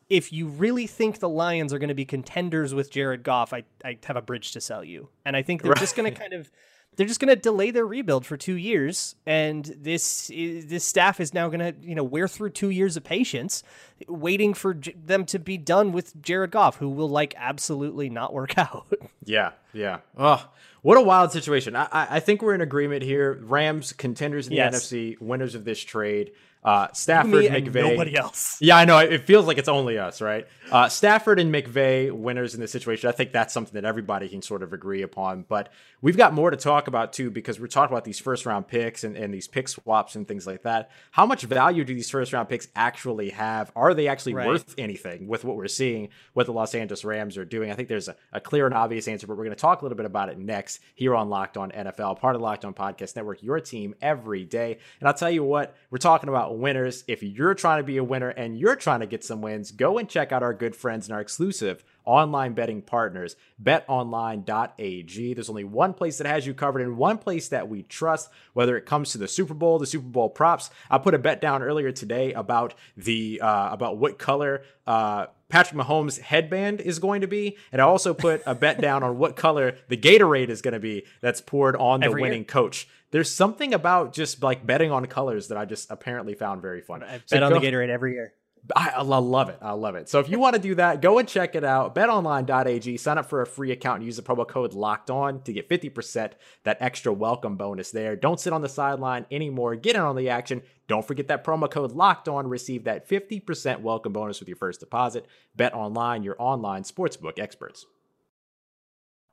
if 0.09 0.33
you 0.33 0.47
really 0.47 0.87
think 0.87 1.19
the 1.19 1.29
Lions 1.29 1.73
are 1.73 1.79
going 1.79 1.89
to 1.89 1.95
be 1.95 2.05
contenders 2.05 2.73
with 2.73 2.91
Jared 2.91 3.23
Goff, 3.23 3.53
I, 3.53 3.63
I 3.85 3.97
have 4.03 4.17
a 4.17 4.21
bridge 4.21 4.51
to 4.53 4.61
sell 4.61 4.83
you. 4.83 5.09
And 5.23 5.37
I 5.37 5.41
think 5.41 5.61
they're 5.61 5.71
right. 5.71 5.79
just 5.79 5.95
going 5.95 6.11
to 6.13 6.19
kind 6.19 6.33
of 6.33 6.51
they're 6.95 7.07
just 7.07 7.19
going 7.19 7.33
to 7.33 7.39
delay 7.41 7.71
their 7.71 7.85
rebuild 7.85 8.25
for 8.25 8.35
two 8.37 8.55
years, 8.55 9.15
and 9.25 9.65
this 9.77 10.27
this 10.27 10.83
staff 10.83 11.19
is 11.19 11.33
now 11.33 11.47
going 11.47 11.59
to 11.59 11.73
you 11.81 11.95
know 11.95 12.03
wear 12.03 12.27
through 12.27 12.49
two 12.49 12.69
years 12.69 12.97
of 12.97 13.03
patience, 13.03 13.63
waiting 14.07 14.53
for 14.53 14.73
J- 14.73 14.93
them 14.93 15.25
to 15.25 15.39
be 15.39 15.57
done 15.57 15.93
with 15.93 16.21
Jared 16.21 16.51
Goff, 16.51 16.77
who 16.77 16.89
will 16.89 17.09
like 17.09 17.33
absolutely 17.37 18.09
not 18.09 18.33
work 18.33 18.57
out. 18.57 18.85
yeah, 19.23 19.51
yeah. 19.73 19.99
Oh, 20.17 20.47
what 20.81 20.97
a 20.97 21.01
wild 21.01 21.31
situation. 21.31 21.75
I, 21.75 21.87
I 21.91 22.19
think 22.19 22.41
we're 22.41 22.55
in 22.55 22.61
agreement 22.61 23.03
here. 23.03 23.39
Rams 23.43 23.93
contenders 23.93 24.47
in 24.47 24.51
the 24.51 24.57
yes. 24.57 24.75
NFC, 24.75 25.19
winners 25.19 25.55
of 25.55 25.65
this 25.65 25.79
trade. 25.79 26.31
Uh, 26.63 26.87
Stafford, 26.93 27.45
McVay, 27.45 27.89
nobody 27.89 28.15
else. 28.15 28.57
Yeah, 28.61 28.77
I 28.77 28.85
know. 28.85 28.99
It 28.99 29.25
feels 29.25 29.47
like 29.47 29.57
it's 29.57 29.67
only 29.67 29.97
us, 29.97 30.21
right? 30.21 30.45
Uh, 30.71 30.87
Stafford 30.89 31.39
and 31.39 31.51
McVay, 31.51 32.11
winners 32.11 32.53
in 32.53 32.59
this 32.59 32.71
situation. 32.71 33.09
I 33.09 33.13
think 33.13 33.31
that's 33.31 33.51
something 33.51 33.73
that 33.73 33.83
everybody 33.87 34.29
can 34.29 34.43
sort 34.43 34.61
of 34.61 34.71
agree 34.71 35.01
upon. 35.01 35.43
But 35.49 35.73
we've 36.01 36.17
got 36.17 36.35
more 36.35 36.51
to 36.51 36.57
talk 36.57 36.87
about 36.87 37.13
too, 37.13 37.31
because 37.31 37.59
we're 37.59 37.65
talking 37.65 37.91
about 37.91 38.03
these 38.03 38.19
first 38.19 38.45
round 38.45 38.67
picks 38.67 39.03
and, 39.03 39.17
and 39.17 39.33
these 39.33 39.47
pick 39.47 39.69
swaps 39.69 40.15
and 40.15 40.27
things 40.27 40.45
like 40.45 40.61
that. 40.61 40.91
How 41.09 41.25
much 41.25 41.41
value 41.41 41.83
do 41.83 41.95
these 41.95 42.11
first 42.11 42.31
round 42.31 42.47
picks 42.47 42.67
actually 42.75 43.31
have? 43.31 43.71
Are 43.75 43.95
they 43.95 44.07
actually 44.07 44.35
right. 44.35 44.45
worth 44.45 44.75
anything 44.77 45.27
with 45.27 45.43
what 45.43 45.57
we're 45.57 45.67
seeing, 45.67 46.09
what 46.33 46.45
the 46.45 46.53
Los 46.53 46.75
Angeles 46.75 47.03
Rams 47.03 47.37
are 47.37 47.45
doing? 47.45 47.71
I 47.71 47.73
think 47.73 47.89
there's 47.89 48.07
a, 48.07 48.15
a 48.33 48.39
clear 48.39 48.67
and 48.67 48.75
obvious 48.75 49.07
answer, 49.07 49.25
but 49.25 49.35
we're 49.35 49.45
going 49.45 49.55
to 49.55 49.61
talk 49.61 49.81
a 49.81 49.85
little 49.85 49.97
bit 49.97 50.05
about 50.05 50.29
it 50.29 50.37
next 50.37 50.70
here 50.95 51.15
on 51.15 51.29
Locked 51.29 51.57
On 51.57 51.71
NFL, 51.71 52.19
part 52.19 52.35
of 52.35 52.41
the 52.41 52.45
Locked 52.45 52.65
On 52.65 52.73
Podcast 52.73 53.15
Network, 53.15 53.41
your 53.43 53.59
team 53.59 53.95
every 54.01 54.45
day. 54.45 54.77
And 54.99 55.07
I'll 55.07 55.13
tell 55.13 55.31
you 55.31 55.43
what, 55.43 55.75
we're 55.89 55.97
talking 55.97 56.29
about 56.29 56.57
winners. 56.57 57.03
If 57.07 57.23
you're 57.23 57.53
trying 57.53 57.79
to 57.79 57.83
be 57.83 57.97
a 57.97 58.03
winner 58.03 58.29
and 58.29 58.57
you're 58.57 58.75
trying 58.75 59.01
to 59.01 59.07
get 59.07 59.23
some 59.23 59.41
wins, 59.41 59.71
go 59.71 59.97
and 59.97 60.07
check 60.07 60.31
out 60.31 60.43
our 60.43 60.53
good 60.53 60.75
friends 60.75 61.07
and 61.07 61.15
our 61.15 61.21
exclusive 61.21 61.83
online 62.05 62.53
betting 62.53 62.81
partners, 62.81 63.35
betonline.ag. 63.61 65.33
There's 65.33 65.49
only 65.49 65.63
one 65.63 65.93
place 65.93 66.17
that 66.17 66.27
has 66.27 66.45
you 66.45 66.53
covered 66.53 66.81
and 66.81 66.97
one 66.97 67.17
place 67.17 67.49
that 67.49 67.69
we 67.69 67.83
trust, 67.83 68.29
whether 68.53 68.77
it 68.77 68.85
comes 68.85 69.11
to 69.11 69.17
the 69.17 69.27
Super 69.27 69.53
Bowl, 69.53 69.79
the 69.79 69.85
Super 69.85 70.07
Bowl 70.07 70.29
props. 70.29 70.69
I 70.89 70.97
put 70.97 71.13
a 71.13 71.19
bet 71.19 71.41
down 71.41 71.63
earlier 71.63 71.91
today 71.91 72.33
about 72.33 72.73
the 72.97 73.41
uh, 73.41 73.69
about 73.71 73.97
what 73.97 74.17
color 74.17 74.63
uh, 74.87 75.27
Patrick 75.49 75.79
Mahomes' 75.79 76.19
headband 76.19 76.81
is 76.81 76.99
going 76.99 77.21
to 77.21 77.27
be, 77.27 77.57
and 77.71 77.81
I 77.81 77.85
also 77.85 78.13
put 78.13 78.41
a 78.45 78.55
bet 78.55 78.81
down 78.81 79.03
on 79.03 79.17
what 79.17 79.35
color 79.35 79.75
the 79.89 79.97
Gatorade 79.97 80.49
is 80.49 80.61
going 80.61 80.73
to 80.73 80.79
be 80.79 81.03
that's 81.21 81.41
poured 81.41 81.75
on 81.75 81.99
the 81.99 82.07
Every 82.07 82.21
winning 82.21 82.39
year. 82.39 82.45
coach. 82.45 82.87
There's 83.11 83.31
something 83.31 83.73
about 83.73 84.13
just 84.13 84.41
like 84.41 84.65
betting 84.65 84.91
on 84.91 85.05
colors 85.05 85.49
that 85.49 85.57
I 85.57 85.65
just 85.65 85.91
apparently 85.91 86.33
found 86.33 86.61
very 86.61 86.79
fun. 86.79 87.03
I 87.03 87.17
bet 87.17 87.23
so 87.29 87.43
on 87.43 87.51
go, 87.51 87.59
the 87.59 87.67
Gatorade 87.67 87.89
every 87.89 88.13
year. 88.13 88.33
I, 88.75 88.93
I, 88.97 89.01
love 89.01 89.49
it. 89.49 89.57
I 89.61 89.71
love 89.71 89.95
it. 89.95 90.07
So 90.07 90.19
if 90.19 90.29
you 90.29 90.39
want 90.39 90.55
to 90.55 90.61
do 90.61 90.75
that, 90.75 91.01
go 91.01 91.17
and 91.17 91.27
check 91.27 91.55
it 91.55 91.63
out. 91.63 91.95
BetOnline.ag. 91.95 92.97
Sign 92.97 93.17
up 93.17 93.27
for 93.27 93.41
a 93.41 93.47
free 93.47 93.71
account 93.71 93.97
and 93.97 94.05
use 94.05 94.17
the 94.17 94.21
promo 94.21 94.47
code 94.47 94.73
Locked 94.73 95.09
On 95.09 95.41
to 95.43 95.53
get 95.53 95.67
50% 95.67 96.33
that 96.63 96.77
extra 96.79 97.11
welcome 97.11 97.55
bonus 97.55 97.91
there. 97.91 98.15
Don't 98.15 98.39
sit 98.39 98.53
on 98.53 98.61
the 98.61 98.69
sideline 98.69 99.25
anymore. 99.31 99.75
Get 99.75 99.95
in 99.95 100.01
on 100.01 100.15
the 100.15 100.29
action. 100.29 100.61
Don't 100.87 101.05
forget 101.05 101.27
that 101.29 101.43
promo 101.43 101.69
code 101.69 101.91
Locked 101.91 102.29
On. 102.29 102.47
Receive 102.47 102.83
that 102.83 103.09
50% 103.09 103.81
welcome 103.81 104.13
bonus 104.13 104.39
with 104.39 104.47
your 104.47 104.57
first 104.57 104.79
deposit. 104.79 105.25
Bet 105.55 105.73
Online, 105.73 106.21
your 106.21 106.35
online 106.37 106.83
sportsbook 106.83 107.39
experts. 107.39 107.85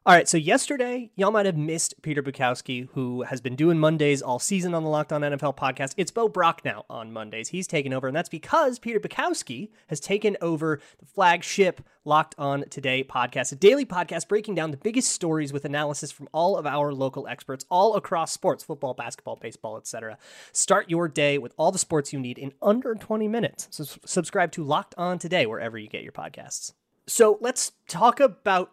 All 0.09 0.15
right, 0.15 0.27
so 0.27 0.39
yesterday, 0.39 1.11
y'all 1.17 1.31
might 1.31 1.45
have 1.45 1.59
missed 1.59 2.01
Peter 2.01 2.23
Bukowski, 2.23 2.89
who 2.95 3.25
has 3.25 3.43
been 3.43 3.55
doing 3.55 3.79
Mondays 3.79 4.23
all 4.23 4.39
season 4.39 4.73
on 4.73 4.83
the 4.83 4.89
Locked 4.89 5.13
On 5.13 5.21
NFL 5.21 5.55
podcast. 5.55 5.93
It's 5.99 6.11
Bo 6.11 6.31
Brock 6.31 6.63
now 6.65 6.87
on 6.89 7.13
Mondays. 7.13 7.49
He's 7.51 7.67
taken 7.67 7.93
over, 7.93 8.07
and 8.07 8.17
that's 8.17 8.31
because 8.31 8.79
Peter 8.79 8.99
Bukowski 8.99 9.69
has 9.89 10.01
taken 10.01 10.39
over 10.41 10.81
the 10.99 11.05
flagship 11.05 11.83
Locked 12.07 12.35
On 12.39 12.65
Today 12.71 13.05
podcast, 13.05 13.53
a 13.53 13.57
daily 13.57 13.85
podcast 13.85 14.29
breaking 14.29 14.55
down 14.55 14.71
the 14.71 14.79
biggest 14.79 15.13
stories 15.13 15.53
with 15.53 15.67
analysis 15.67 16.11
from 16.11 16.27
all 16.33 16.57
of 16.57 16.67
our 16.67 16.95
local 16.95 17.29
experts 17.29 17.67
all 17.69 17.95
across 17.95 18.33
sports, 18.33 18.65
football, 18.65 18.95
basketball, 18.95 19.37
baseball, 19.37 19.77
etc. 19.77 20.17
Start 20.53 20.89
your 20.89 21.09
day 21.09 21.37
with 21.37 21.53
all 21.59 21.71
the 21.71 21.79
sports 21.79 22.15
you 22.15 22.19
need 22.19 22.39
in 22.39 22.55
under 22.63 22.95
20 22.95 23.29
minutes. 23.29 23.69
So 23.71 23.85
subscribe 24.07 24.53
to 24.53 24.65
Locked 24.65 24.95
On 24.97 25.19
Today 25.19 25.45
wherever 25.45 25.77
you 25.77 25.87
get 25.87 26.03
your 26.03 26.13
podcasts. 26.13 26.73
So 27.07 27.37
let's 27.43 27.73
talk 27.89 28.21
about 28.21 28.73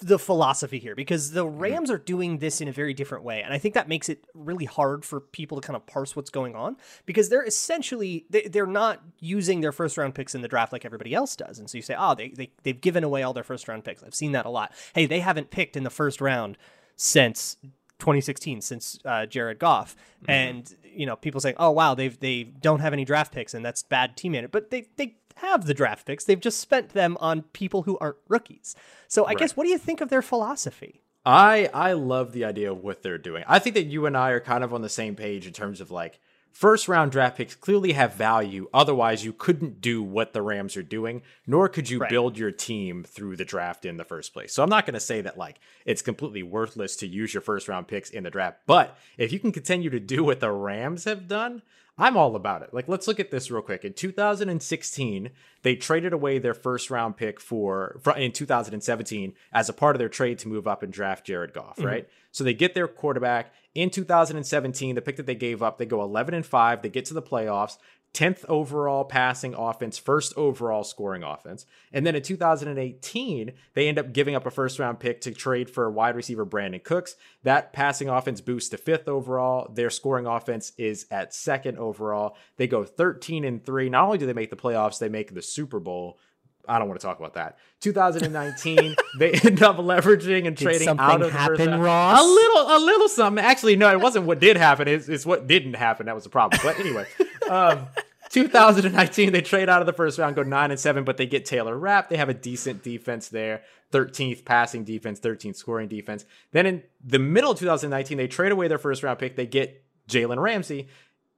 the 0.00 0.18
philosophy 0.18 0.78
here 0.78 0.94
because 0.94 1.32
the 1.32 1.44
mm-hmm. 1.44 1.58
Rams 1.58 1.90
are 1.90 1.98
doing 1.98 2.38
this 2.38 2.60
in 2.60 2.68
a 2.68 2.72
very 2.72 2.94
different 2.94 3.24
way. 3.24 3.42
And 3.42 3.52
I 3.52 3.58
think 3.58 3.74
that 3.74 3.88
makes 3.88 4.08
it 4.08 4.24
really 4.34 4.64
hard 4.64 5.04
for 5.04 5.20
people 5.20 5.60
to 5.60 5.66
kind 5.66 5.76
of 5.76 5.86
parse 5.86 6.16
what's 6.16 6.30
going 6.30 6.54
on 6.54 6.76
because 7.06 7.28
they're 7.28 7.44
essentially, 7.44 8.26
they're 8.30 8.66
not 8.66 9.02
using 9.20 9.60
their 9.60 9.72
first 9.72 9.96
round 9.96 10.14
picks 10.14 10.34
in 10.34 10.42
the 10.42 10.48
draft 10.48 10.72
like 10.72 10.84
everybody 10.84 11.14
else 11.14 11.36
does. 11.36 11.58
And 11.58 11.68
so 11.68 11.78
you 11.78 11.82
say, 11.82 11.96
oh, 11.98 12.14
they, 12.14 12.30
they, 12.30 12.50
they've 12.62 12.80
given 12.80 13.04
away 13.04 13.22
all 13.22 13.32
their 13.32 13.44
first 13.44 13.68
round 13.68 13.84
picks. 13.84 14.02
I've 14.02 14.14
seen 14.14 14.32
that 14.32 14.46
a 14.46 14.50
lot. 14.50 14.72
Hey, 14.94 15.06
they 15.06 15.20
haven't 15.20 15.50
picked 15.50 15.76
in 15.76 15.84
the 15.84 15.90
first 15.90 16.20
round 16.20 16.58
since 16.96 17.56
2016 17.98 18.60
since 18.60 18.98
uh, 19.04 19.26
Jared 19.26 19.58
Goff, 19.58 19.96
mm-hmm. 20.22 20.30
and 20.30 20.76
you 20.84 21.06
know 21.06 21.16
people 21.16 21.40
saying, 21.40 21.56
"Oh 21.58 21.70
wow, 21.70 21.94
they've 21.94 22.18
they 22.18 22.44
don't 22.44 22.80
have 22.80 22.92
any 22.92 23.04
draft 23.04 23.32
picks, 23.32 23.54
and 23.54 23.64
that's 23.64 23.82
bad 23.82 24.16
team 24.16 24.34
in 24.34 24.44
it, 24.44 24.52
But 24.52 24.70
they 24.70 24.88
they 24.96 25.16
have 25.36 25.66
the 25.66 25.74
draft 25.74 26.06
picks. 26.06 26.24
They've 26.24 26.40
just 26.40 26.60
spent 26.60 26.90
them 26.90 27.16
on 27.20 27.42
people 27.42 27.82
who 27.82 27.98
aren't 27.98 28.16
rookies. 28.28 28.74
So 29.08 29.24
I 29.24 29.28
right. 29.28 29.38
guess 29.38 29.56
what 29.56 29.64
do 29.64 29.70
you 29.70 29.78
think 29.78 30.00
of 30.00 30.08
their 30.08 30.22
philosophy? 30.22 31.02
I 31.26 31.70
I 31.72 31.92
love 31.92 32.32
the 32.32 32.44
idea 32.44 32.70
of 32.70 32.82
what 32.82 33.02
they're 33.02 33.18
doing. 33.18 33.44
I 33.46 33.58
think 33.58 33.74
that 33.74 33.84
you 33.84 34.06
and 34.06 34.16
I 34.16 34.30
are 34.30 34.40
kind 34.40 34.62
of 34.62 34.74
on 34.74 34.82
the 34.82 34.88
same 34.88 35.16
page 35.16 35.46
in 35.46 35.52
terms 35.52 35.80
of 35.80 35.90
like 35.90 36.20
first 36.54 36.86
round 36.86 37.12
draft 37.12 37.36
picks 37.36 37.54
clearly 37.54 37.92
have 37.92 38.14
value. 38.14 38.68
Otherwise, 38.74 39.24
you 39.24 39.32
couldn't 39.32 39.80
do 39.80 40.02
what 40.02 40.32
the 40.32 40.42
Rams 40.42 40.76
are 40.76 40.82
doing, 40.82 41.22
nor 41.46 41.68
could 41.68 41.88
you 41.88 41.98
right. 41.98 42.10
build 42.10 42.38
your 42.38 42.50
team 42.50 43.04
through 43.04 43.36
the 43.36 43.44
draft 43.44 43.84
in 43.84 43.96
the 43.96 44.04
first 44.04 44.32
place. 44.32 44.52
So 44.52 44.62
I'm 44.62 44.68
not 44.68 44.84
going 44.84 44.94
to 44.94 45.00
say 45.00 45.22
that 45.22 45.38
like 45.38 45.58
it's 45.86 46.02
completely 46.02 46.42
worthless 46.42 46.96
to 46.96 47.06
use 47.06 47.32
your 47.32 47.40
first 47.40 47.68
round 47.68 47.88
picks 47.88 48.10
in 48.10 48.24
the 48.24 48.30
draft. 48.30 48.58
But 48.66 48.96
if 49.16 49.32
you 49.32 49.38
can 49.38 49.52
continue 49.52 49.90
to 49.90 50.00
do 50.00 50.24
what 50.24 50.40
the 50.40 50.52
Rams 50.52 51.04
have 51.04 51.26
done, 51.26 51.62
I'm 51.96 52.16
all 52.16 52.34
about 52.34 52.62
it. 52.62 52.74
Like, 52.74 52.88
let's 52.88 53.06
look 53.06 53.20
at 53.20 53.30
this 53.30 53.50
real 53.50 53.62
quick. 53.62 53.84
In 53.84 53.92
2016, 53.92 55.30
they 55.62 55.76
traded 55.76 56.12
away 56.12 56.38
their 56.38 56.54
first 56.54 56.90
round 56.90 57.16
pick 57.16 57.40
for, 57.40 58.00
in 58.16 58.32
2017 58.32 59.32
as 59.52 59.68
a 59.68 59.72
part 59.72 59.94
of 59.94 60.00
their 60.00 60.08
trade 60.08 60.40
to 60.40 60.48
move 60.48 60.66
up 60.66 60.82
and 60.82 60.92
draft 60.92 61.24
Jared 61.24 61.52
Goff, 61.52 61.76
mm-hmm. 61.76 61.86
right? 61.86 62.08
So 62.32 62.42
they 62.42 62.52
get 62.52 62.74
their 62.74 62.88
quarterback 62.88 63.52
in 63.76 63.90
2017. 63.90 64.96
The 64.96 65.02
pick 65.02 65.16
that 65.16 65.26
they 65.26 65.36
gave 65.36 65.62
up, 65.62 65.78
they 65.78 65.86
go 65.86 66.02
11 66.02 66.34
and 66.34 66.44
five. 66.44 66.82
They 66.82 66.88
get 66.88 67.04
to 67.06 67.14
the 67.14 67.22
playoffs. 67.22 67.78
10th 68.14 68.44
overall 68.48 69.04
passing 69.04 69.54
offense, 69.54 69.98
first 69.98 70.32
overall 70.36 70.84
scoring 70.84 71.24
offense. 71.24 71.66
And 71.92 72.06
then 72.06 72.14
in 72.14 72.22
2018, 72.22 73.52
they 73.74 73.88
end 73.88 73.98
up 73.98 74.12
giving 74.12 74.36
up 74.36 74.46
a 74.46 74.50
first 74.50 74.78
round 74.78 75.00
pick 75.00 75.20
to 75.22 75.32
trade 75.32 75.68
for 75.68 75.90
wide 75.90 76.14
receiver 76.14 76.46
Brandin 76.46 76.82
Cooks. 76.82 77.16
That 77.42 77.72
passing 77.72 78.08
offense 78.08 78.40
boosts 78.40 78.70
to 78.70 78.78
fifth 78.78 79.08
overall. 79.08 79.70
Their 79.74 79.90
scoring 79.90 80.26
offense 80.26 80.72
is 80.78 81.06
at 81.10 81.34
second 81.34 81.76
overall. 81.78 82.36
They 82.56 82.68
go 82.68 82.84
13 82.84 83.44
and 83.44 83.64
3. 83.64 83.90
Not 83.90 84.04
only 84.04 84.18
do 84.18 84.26
they 84.26 84.32
make 84.32 84.50
the 84.50 84.56
playoffs, 84.56 84.98
they 85.00 85.08
make 85.08 85.34
the 85.34 85.42
Super 85.42 85.80
Bowl. 85.80 86.18
I 86.66 86.78
don't 86.78 86.88
want 86.88 87.00
to 87.00 87.06
talk 87.06 87.18
about 87.18 87.34
that. 87.34 87.58
2019, 87.80 88.96
they 89.18 89.32
end 89.32 89.62
up 89.62 89.76
leveraging 89.76 90.46
and 90.46 90.56
did 90.56 90.64
trading 90.64 90.88
out 90.88 91.20
of 91.20 91.32
the 91.32 91.38
happen, 91.38 91.56
first 91.56 91.68
round. 91.68 91.82
Ross? 91.82 92.20
A 92.20 92.24
little, 92.24 92.76
a 92.76 92.78
little 92.78 93.08
something. 93.08 93.44
Actually, 93.44 93.76
no, 93.76 93.90
it 93.90 94.00
wasn't 94.00 94.24
what 94.24 94.40
did 94.40 94.56
happen. 94.56 94.88
It's, 94.88 95.08
it's 95.08 95.26
what 95.26 95.46
didn't 95.46 95.74
happen. 95.74 96.06
That 96.06 96.14
was 96.14 96.24
the 96.24 96.30
problem. 96.30 96.60
But 96.62 96.78
anyway, 96.78 97.06
um, 97.50 97.86
2019, 98.30 99.32
they 99.32 99.40
trade 99.40 99.68
out 99.68 99.80
of 99.80 99.86
the 99.86 99.92
first 99.92 100.18
round, 100.18 100.34
go 100.34 100.42
nine 100.42 100.70
and 100.70 100.80
seven, 100.80 101.04
but 101.04 101.16
they 101.16 101.26
get 101.26 101.44
Taylor 101.44 101.78
Rapp. 101.78 102.08
They 102.08 102.16
have 102.16 102.28
a 102.28 102.34
decent 102.34 102.82
defense 102.82 103.28
there. 103.28 103.62
13th 103.92 104.44
passing 104.44 104.82
defense, 104.82 105.20
13th 105.20 105.54
scoring 105.54 105.88
defense. 105.88 106.24
Then 106.50 106.66
in 106.66 106.82
the 107.04 107.20
middle 107.20 107.52
of 107.52 107.58
2019, 107.58 108.18
they 108.18 108.26
trade 108.26 108.50
away 108.50 108.66
their 108.66 108.78
first 108.78 109.02
round 109.02 109.20
pick. 109.20 109.36
They 109.36 109.46
get 109.46 109.84
Jalen 110.08 110.42
Ramsey. 110.42 110.88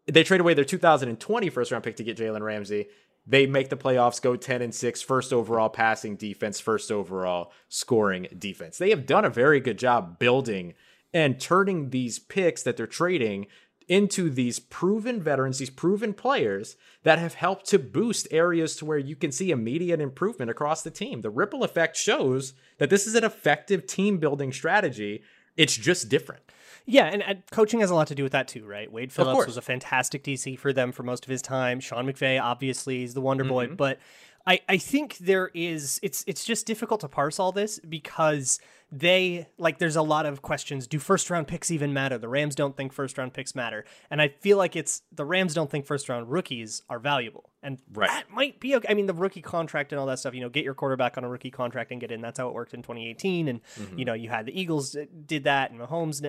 They 0.06 0.22
trade 0.22 0.40
away 0.40 0.54
their 0.54 0.64
2020 0.64 1.50
first 1.50 1.70
round 1.70 1.84
pick 1.84 1.96
to 1.96 2.04
get 2.04 2.16
Jalen 2.16 2.40
Ramsey. 2.40 2.88
They 3.26 3.46
make 3.46 3.68
the 3.70 3.76
playoffs, 3.76 4.22
go 4.22 4.36
10 4.36 4.62
and 4.62 4.74
6, 4.74 5.02
first 5.02 5.32
overall 5.32 5.68
passing 5.68 6.14
defense, 6.14 6.60
first 6.60 6.92
overall 6.92 7.52
scoring 7.68 8.28
defense. 8.38 8.78
They 8.78 8.90
have 8.90 9.04
done 9.04 9.24
a 9.24 9.30
very 9.30 9.60
good 9.60 9.78
job 9.78 10.18
building 10.18 10.74
and 11.12 11.40
turning 11.40 11.90
these 11.90 12.18
picks 12.18 12.62
that 12.62 12.76
they're 12.76 12.86
trading 12.86 13.48
into 13.88 14.28
these 14.28 14.58
proven 14.58 15.22
veterans, 15.22 15.58
these 15.58 15.70
proven 15.70 16.12
players 16.12 16.76
that 17.04 17.18
have 17.18 17.34
helped 17.34 17.66
to 17.66 17.78
boost 17.78 18.26
areas 18.30 18.76
to 18.76 18.84
where 18.84 18.98
you 18.98 19.14
can 19.14 19.30
see 19.30 19.50
immediate 19.50 20.00
improvement 20.00 20.50
across 20.50 20.82
the 20.82 20.90
team. 20.90 21.20
The 21.20 21.30
ripple 21.30 21.62
effect 21.62 21.96
shows 21.96 22.52
that 22.78 22.90
this 22.90 23.06
is 23.06 23.14
an 23.14 23.24
effective 23.24 23.86
team 23.86 24.18
building 24.18 24.52
strategy. 24.52 25.22
It's 25.56 25.76
just 25.76 26.08
different. 26.08 26.42
Yeah, 26.84 27.06
and, 27.06 27.22
and, 27.22 27.42
coaching 27.50 27.80
has 27.80 27.90
a 27.90 27.94
lot 27.94 28.06
to 28.08 28.14
do 28.14 28.22
with 28.22 28.32
that 28.32 28.46
too, 28.46 28.64
right? 28.64 28.90
Wade 28.90 29.12
Phillips 29.12 29.46
was 29.46 29.56
a 29.56 29.62
fantastic 29.62 30.22
DC 30.22 30.56
for 30.58 30.72
them 30.72 30.92
for 30.92 31.02
most 31.02 31.24
of 31.24 31.30
his 31.30 31.42
time. 31.42 31.80
Sean 31.80 32.06
McVay, 32.06 32.40
obviously, 32.40 33.02
is 33.02 33.12
the 33.12 33.20
Wonder 33.20 33.42
Boy, 33.42 33.66
mm-hmm. 33.66 33.74
but 33.74 33.98
I, 34.46 34.60
I 34.68 34.76
think 34.76 35.18
there 35.18 35.50
is 35.54 35.98
it's 36.02 36.22
it's 36.26 36.44
just 36.44 36.66
difficult 36.66 37.00
to 37.00 37.08
parse 37.08 37.40
all 37.40 37.50
this 37.50 37.80
because 37.80 38.60
they 38.92 39.48
like 39.58 39.78
there's 39.78 39.96
a 39.96 40.02
lot 40.02 40.24
of 40.24 40.42
questions. 40.42 40.86
Do 40.86 41.00
first 41.00 41.28
round 41.28 41.48
picks 41.48 41.72
even 41.72 41.92
matter? 41.92 42.16
The 42.16 42.28
Rams 42.28 42.54
don't 42.54 42.76
think 42.76 42.92
first 42.92 43.18
round 43.18 43.34
picks 43.34 43.56
matter. 43.56 43.84
And 44.08 44.22
I 44.22 44.28
feel 44.28 44.56
like 44.56 44.76
it's 44.76 45.02
the 45.10 45.24
Rams 45.24 45.52
don't 45.52 45.68
think 45.68 45.84
first 45.84 46.08
round 46.08 46.30
rookies 46.30 46.82
are 46.88 47.00
valuable. 47.00 47.50
And 47.60 47.78
right. 47.92 48.08
that 48.08 48.30
might 48.30 48.60
be 48.60 48.76
okay. 48.76 48.86
I 48.88 48.94
mean, 48.94 49.06
the 49.06 49.14
rookie 49.14 49.42
contract 49.42 49.92
and 49.92 49.98
all 49.98 50.06
that 50.06 50.20
stuff, 50.20 50.34
you 50.34 50.40
know, 50.40 50.48
get 50.48 50.64
your 50.64 50.74
quarterback 50.74 51.18
on 51.18 51.24
a 51.24 51.28
rookie 51.28 51.50
contract 51.50 51.90
and 51.90 52.00
get 52.00 52.12
in. 52.12 52.20
That's 52.20 52.38
how 52.38 52.46
it 52.46 52.54
worked 52.54 52.74
in 52.74 52.82
2018. 52.82 53.48
And, 53.48 53.60
mm-hmm. 53.64 53.98
you 53.98 54.04
know, 54.04 54.14
you 54.14 54.28
had 54.28 54.46
the 54.46 54.58
Eagles 54.58 54.96
did 55.26 55.42
that 55.44 55.72
and 55.72 55.80
Mahomes 55.80 56.22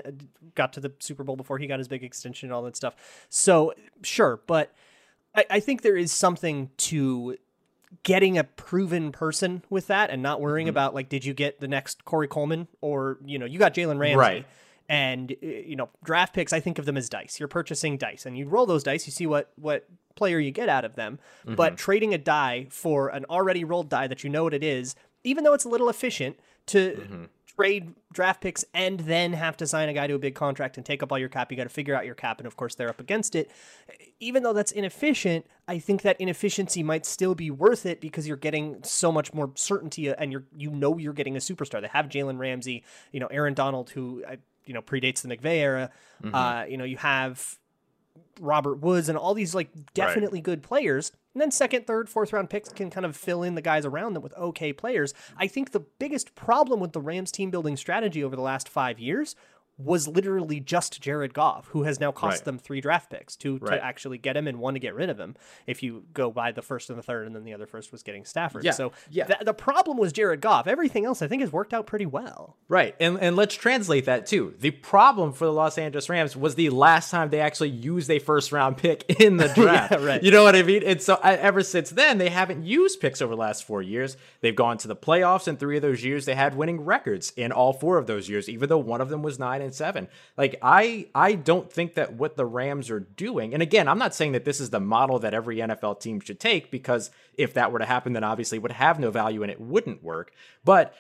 got 0.55 0.73
to 0.73 0.79
the 0.79 0.91
Super 0.97 1.23
Bowl 1.23 1.35
before 1.35 1.59
he 1.59 1.67
got 1.67 1.77
his 1.77 1.87
big 1.87 2.03
extension 2.03 2.47
and 2.47 2.53
all 2.55 2.63
that 2.63 2.75
stuff. 2.75 2.95
So, 3.29 3.75
sure. 4.01 4.41
But 4.47 4.73
I, 5.35 5.45
I 5.51 5.59
think 5.59 5.83
there 5.83 5.95
is 5.95 6.11
something 6.11 6.71
to 6.77 7.37
getting 8.03 8.37
a 8.37 8.43
proven 8.43 9.11
person 9.11 9.63
with 9.69 9.87
that 9.87 10.09
and 10.09 10.21
not 10.21 10.41
worrying 10.41 10.65
mm-hmm. 10.65 10.71
about 10.71 10.93
like 10.93 11.09
did 11.09 11.23
you 11.23 11.33
get 11.33 11.59
the 11.59 11.67
next 11.67 12.05
Corey 12.05 12.27
Coleman 12.27 12.67
or 12.81 13.17
you 13.25 13.39
know 13.39 13.45
you 13.45 13.59
got 13.59 13.73
Jalen 13.73 13.97
Ramsey 13.97 14.17
right. 14.17 14.45
and 14.89 15.31
uh, 15.31 15.45
you 15.45 15.75
know 15.75 15.89
draft 16.03 16.33
picks 16.33 16.51
I 16.51 16.59
think 16.59 16.79
of 16.79 16.85
them 16.85 16.97
as 16.97 17.09
dice 17.09 17.39
you're 17.39 17.47
purchasing 17.47 17.97
dice 17.97 18.25
and 18.25 18.37
you 18.37 18.47
roll 18.47 18.65
those 18.65 18.83
dice 18.83 19.05
you 19.05 19.11
see 19.11 19.25
what 19.25 19.51
what 19.55 19.87
player 20.15 20.39
you 20.39 20.51
get 20.51 20.67
out 20.67 20.83
of 20.83 20.95
them 20.95 21.19
mm-hmm. 21.45 21.55
but 21.55 21.77
trading 21.77 22.13
a 22.13 22.17
die 22.17 22.67
for 22.69 23.07
an 23.09 23.23
already 23.25 23.63
rolled 23.63 23.89
die 23.89 24.07
that 24.07 24.23
you 24.23 24.29
know 24.29 24.43
what 24.43 24.53
it 24.53 24.63
is 24.63 24.95
even 25.23 25.43
though 25.43 25.53
it's 25.53 25.65
a 25.65 25.69
little 25.69 25.89
efficient 25.89 26.37
to 26.65 26.93
mm-hmm 26.93 27.23
trade 27.57 27.95
draft 28.13 28.41
picks 28.41 28.63
and 28.73 28.99
then 29.01 29.33
have 29.33 29.57
to 29.57 29.65
sign 29.65 29.89
a 29.89 29.93
guy 29.93 30.07
to 30.07 30.13
a 30.13 30.19
big 30.19 30.35
contract 30.35 30.77
and 30.77 30.85
take 30.85 31.01
up 31.01 31.11
all 31.11 31.17
your 31.17 31.29
cap. 31.29 31.51
You 31.51 31.57
got 31.57 31.63
to 31.63 31.69
figure 31.69 31.95
out 31.95 32.05
your 32.05 32.15
cap, 32.15 32.39
and 32.39 32.47
of 32.47 32.55
course 32.55 32.75
they're 32.75 32.89
up 32.89 32.99
against 32.99 33.35
it. 33.35 33.49
Even 34.19 34.43
though 34.43 34.53
that's 34.53 34.71
inefficient, 34.71 35.45
I 35.67 35.79
think 35.79 36.03
that 36.03 36.19
inefficiency 36.19 36.81
might 36.81 37.05
still 37.05 37.35
be 37.35 37.51
worth 37.51 37.85
it 37.85 37.99
because 37.99 38.27
you're 38.27 38.37
getting 38.37 38.83
so 38.83 39.11
much 39.11 39.33
more 39.33 39.51
certainty, 39.55 40.09
and 40.09 40.31
you're 40.31 40.45
you 40.55 40.71
know 40.71 40.97
you're 40.97 41.13
getting 41.13 41.35
a 41.35 41.39
superstar. 41.39 41.81
They 41.81 41.87
have 41.87 42.07
Jalen 42.07 42.37
Ramsey, 42.37 42.83
you 43.11 43.19
know 43.19 43.27
Aaron 43.27 43.53
Donald, 43.53 43.89
who 43.89 44.23
uh, 44.27 44.37
you 44.65 44.73
know 44.73 44.81
predates 44.81 45.21
the 45.21 45.35
McVay 45.35 45.57
era. 45.57 45.91
Mm-hmm. 46.23 46.35
Uh, 46.35 46.63
you 46.65 46.77
know 46.77 46.85
you 46.85 46.97
have 46.97 47.57
Robert 48.39 48.79
Woods 48.79 49.09
and 49.09 49.17
all 49.17 49.33
these 49.33 49.53
like 49.53 49.69
definitely 49.93 50.39
right. 50.39 50.43
good 50.43 50.63
players. 50.63 51.11
And 51.33 51.41
then 51.41 51.51
second, 51.51 51.85
third, 51.85 52.09
fourth 52.09 52.33
round 52.33 52.49
picks 52.49 52.69
can 52.69 52.89
kind 52.89 53.05
of 53.05 53.15
fill 53.15 53.43
in 53.43 53.55
the 53.55 53.61
guys 53.61 53.85
around 53.85 54.13
them 54.13 54.23
with 54.23 54.33
okay 54.35 54.73
players. 54.73 55.13
I 55.37 55.47
think 55.47 55.71
the 55.71 55.81
biggest 55.81 56.33
problem 56.33 56.79
with 56.79 56.93
the 56.93 57.01
Rams 57.01 57.31
team 57.31 57.51
building 57.51 57.77
strategy 57.77 58.23
over 58.23 58.35
the 58.35 58.41
last 58.41 58.67
five 58.67 58.99
years 58.99 59.35
was 59.77 60.07
literally 60.07 60.59
just 60.59 60.99
Jared 60.99 61.33
Goff, 61.33 61.67
who 61.67 61.83
has 61.83 61.99
now 61.99 62.11
cost 62.11 62.37
right. 62.37 62.45
them 62.45 62.57
three 62.57 62.81
draft 62.81 63.11
picks, 63.11 63.35
two 63.35 63.57
right. 63.57 63.77
to 63.77 63.83
actually 63.83 64.17
get 64.17 64.35
him 64.35 64.47
and 64.47 64.59
one 64.59 64.73
to 64.73 64.79
get 64.79 64.95
rid 64.95 65.09
of 65.09 65.19
him. 65.19 65.35
If 65.67 65.83
you 65.83 66.03
go 66.13 66.31
by 66.31 66.51
the 66.51 66.63
first 66.63 66.89
and 66.89 66.97
the 66.97 67.03
third, 67.03 67.27
and 67.27 67.35
then 67.35 67.43
the 67.43 67.53
other 67.53 67.67
first 67.67 67.91
was 67.91 68.01
getting 68.01 68.25
Stafford. 68.25 68.63
Yeah. 68.63 68.71
So 68.71 68.91
yeah. 69.11 69.25
Th- 69.25 69.39
the 69.41 69.53
problem 69.53 69.97
was 69.97 70.11
Jared 70.11 70.41
Goff. 70.41 70.65
Everything 70.65 71.05
else, 71.05 71.21
I 71.21 71.27
think, 71.27 71.41
has 71.41 71.51
worked 71.51 71.73
out 71.73 71.85
pretty 71.85 72.07
well. 72.07 72.57
Right, 72.67 72.95
and 72.99 73.19
and 73.19 73.35
let's 73.35 73.55
translate 73.55 74.05
that 74.05 74.25
too. 74.25 74.55
The 74.59 74.71
problem 74.71 75.33
for 75.33 75.45
the 75.45 75.53
Los 75.53 75.77
Angeles 75.77 76.09
Rams 76.09 76.35
was 76.35 76.55
the 76.55 76.71
last 76.71 77.11
time 77.11 77.29
they 77.29 77.39
actually 77.39 77.69
used 77.69 78.09
a 78.09 78.19
first 78.19 78.51
round 78.51 78.77
pick 78.77 79.05
in 79.21 79.37
the 79.37 79.47
draft. 79.55 79.91
yeah, 79.91 80.03
right. 80.03 80.23
You 80.23 80.31
know 80.31 80.43
what 80.43 80.55
I 80.55 80.63
mean? 80.63 80.83
And 80.83 81.01
so 81.01 81.19
I, 81.21 81.35
ever 81.35 81.61
since 81.61 81.91
then, 81.91 82.17
they 82.17 82.29
haven't 82.29 82.65
used 82.65 82.99
picks 82.99 83.21
over 83.21 83.35
the 83.35 83.39
last 83.39 83.63
four 83.63 83.83
years. 83.83 84.17
They've 84.41 84.55
gone 84.55 84.79
to 84.79 84.87
the 84.87 84.95
playoffs 84.95 85.47
in 85.47 85.57
three 85.57 85.75
of 85.75 85.83
those 85.83 86.03
years. 86.03 86.25
They 86.25 86.35
had 86.35 86.55
winning 86.55 86.81
records 86.81 87.31
in 87.37 87.51
all 87.51 87.73
four 87.73 87.97
of 87.99 88.07
those 88.07 88.27
years, 88.27 88.49
even 88.49 88.69
though 88.69 88.77
one 88.77 89.01
of 89.01 89.09
them 89.09 89.21
was 89.21 89.37
nine 89.37 89.66
and 89.67 89.75
seven. 89.75 90.07
Like 90.37 90.57
I 90.61 91.07
I 91.13 91.33
don't 91.33 91.71
think 91.71 91.93
that 91.93 92.13
what 92.13 92.35
the 92.35 92.45
Rams 92.45 92.89
are 92.89 92.99
doing, 92.99 93.53
and 93.53 93.61
again, 93.61 93.87
I'm 93.87 93.99
not 93.99 94.15
saying 94.15 94.31
that 94.31 94.45
this 94.45 94.59
is 94.59 94.71
the 94.71 94.79
model 94.79 95.19
that 95.19 95.33
every 95.33 95.57
NFL 95.57 95.99
team 95.99 96.19
should 96.19 96.39
take 96.39 96.71
because 96.71 97.11
if 97.35 97.53
that 97.53 97.71
were 97.71 97.79
to 97.79 97.85
happen, 97.85 98.13
then 98.13 98.23
obviously 98.23 98.57
would 98.57 98.71
have 98.71 98.99
no 98.99 99.11
value 99.11 99.43
and 99.43 99.51
it 99.51 99.61
wouldn't 99.61 100.03
work. 100.03 100.31
But 100.65 100.95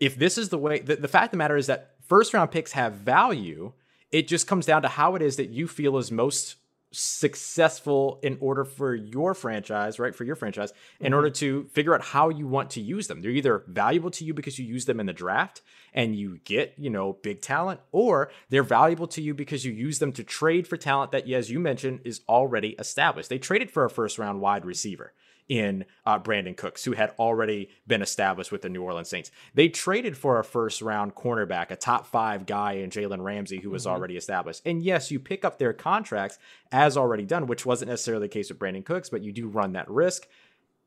if 0.00 0.16
this 0.16 0.36
is 0.38 0.50
the 0.50 0.58
way, 0.58 0.80
the, 0.80 0.96
the 0.96 1.08
fact 1.08 1.26
of 1.26 1.30
the 1.32 1.36
matter 1.38 1.56
is 1.56 1.66
that 1.66 1.94
first 2.06 2.34
round 2.34 2.50
picks 2.50 2.72
have 2.72 2.94
value. 2.94 3.72
It 4.10 4.26
just 4.26 4.46
comes 4.46 4.64
down 4.64 4.82
to 4.82 4.88
how 4.88 5.14
it 5.16 5.22
is 5.22 5.36
that 5.36 5.50
you 5.50 5.68
feel 5.68 5.98
is 5.98 6.10
most 6.10 6.56
successful 6.90 8.18
in 8.22 8.38
order 8.40 8.64
for 8.64 8.94
your 8.94 9.34
franchise, 9.34 9.98
right? 9.98 10.14
For 10.14 10.24
your 10.24 10.36
franchise, 10.36 10.72
in 11.00 11.06
mm-hmm. 11.06 11.14
order 11.14 11.30
to 11.30 11.64
figure 11.72 11.94
out 11.94 12.02
how 12.02 12.28
you 12.28 12.46
want 12.46 12.70
to 12.70 12.80
use 12.80 13.06
them. 13.06 13.20
They're 13.20 13.30
either 13.30 13.64
valuable 13.66 14.10
to 14.12 14.24
you 14.24 14.34
because 14.34 14.58
you 14.58 14.66
use 14.66 14.86
them 14.86 15.00
in 15.00 15.06
the 15.06 15.12
draft 15.12 15.62
and 15.92 16.16
you 16.16 16.38
get, 16.44 16.74
you 16.76 16.90
know, 16.90 17.14
big 17.22 17.40
talent, 17.40 17.80
or 17.92 18.30
they're 18.50 18.62
valuable 18.62 19.06
to 19.08 19.22
you 19.22 19.34
because 19.34 19.64
you 19.64 19.72
use 19.72 19.98
them 19.98 20.12
to 20.12 20.24
trade 20.24 20.66
for 20.66 20.76
talent 20.76 21.12
that, 21.12 21.28
as 21.30 21.50
you 21.50 21.60
mentioned, 21.60 22.00
is 22.04 22.20
already 22.28 22.70
established. 22.78 23.28
They 23.28 23.38
traded 23.38 23.70
for 23.70 23.84
a 23.84 23.90
first 23.90 24.18
round 24.18 24.40
wide 24.40 24.64
receiver 24.64 25.12
in 25.48 25.84
uh, 26.04 26.18
Brandin 26.18 26.56
Cooks, 26.56 26.84
who 26.84 26.92
had 26.92 27.12
already 27.18 27.70
been 27.86 28.02
established 28.02 28.52
with 28.52 28.62
the 28.62 28.68
New 28.68 28.82
Orleans 28.82 29.08
Saints. 29.08 29.30
They 29.54 29.68
traded 29.68 30.16
for 30.16 30.38
a 30.38 30.44
first 30.44 30.82
round 30.82 31.14
cornerback, 31.14 31.70
a 31.70 31.76
top 31.76 32.06
five 32.06 32.46
guy 32.46 32.72
in 32.72 32.90
Jalen 32.90 33.22
Ramsey, 33.22 33.60
who 33.60 33.70
was 33.70 33.84
mm-hmm. 33.84 33.92
already 33.92 34.16
established. 34.16 34.62
And 34.66 34.82
yes, 34.82 35.10
you 35.10 35.18
pick 35.18 35.44
up 35.44 35.58
their 35.58 35.72
contracts 35.72 36.38
as 36.70 36.96
already 36.96 37.24
done, 37.24 37.46
which 37.46 37.64
wasn't 37.64 37.90
necessarily 37.90 38.26
the 38.26 38.32
case 38.32 38.50
with 38.50 38.58
Brandin 38.58 38.84
Cooks, 38.84 39.08
but 39.08 39.22
you 39.22 39.32
do 39.32 39.48
run 39.48 39.72
that 39.72 39.90
risk. 39.90 40.28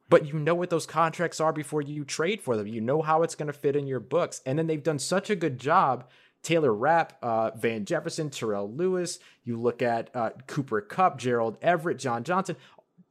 But 0.10 0.28
you 0.28 0.38
know 0.38 0.56
what 0.56 0.70
those 0.70 0.86
contracts 0.86 1.40
are 1.40 1.54
before 1.54 1.82
you 1.82 2.04
trade 2.04 2.42
for 2.42 2.58
them. 2.58 2.68
You 2.68 2.82
know 2.82 3.02
how 3.02 3.24
it's 3.24 3.36
going 3.36 3.48
to 3.48 3.54
fit 3.54 3.78
in 3.78 3.88
your 3.88 4.02
books. 4.02 4.42
And 4.46 4.60
then 4.60 4.68
they've 4.68 4.84
done 4.84 5.00
such 5.00 5.30
a 5.30 5.36
good 5.36 5.58
job 5.58 6.06
Taylor 6.44 6.74
Rapp, 6.74 7.18
uh, 7.22 7.52
Van 7.56 7.86
Jefferson, 7.86 8.30
Terrell 8.30 8.70
Lewis. 8.70 9.20
You 9.44 9.58
look 9.58 9.82
at 9.82 10.10
uh, 10.16 10.32
Cooper 10.48 10.82
Kupp, 10.82 11.20
Gerald 11.20 11.58
Everett, 11.62 12.00
John 12.00 12.24
Johnson 12.24 12.56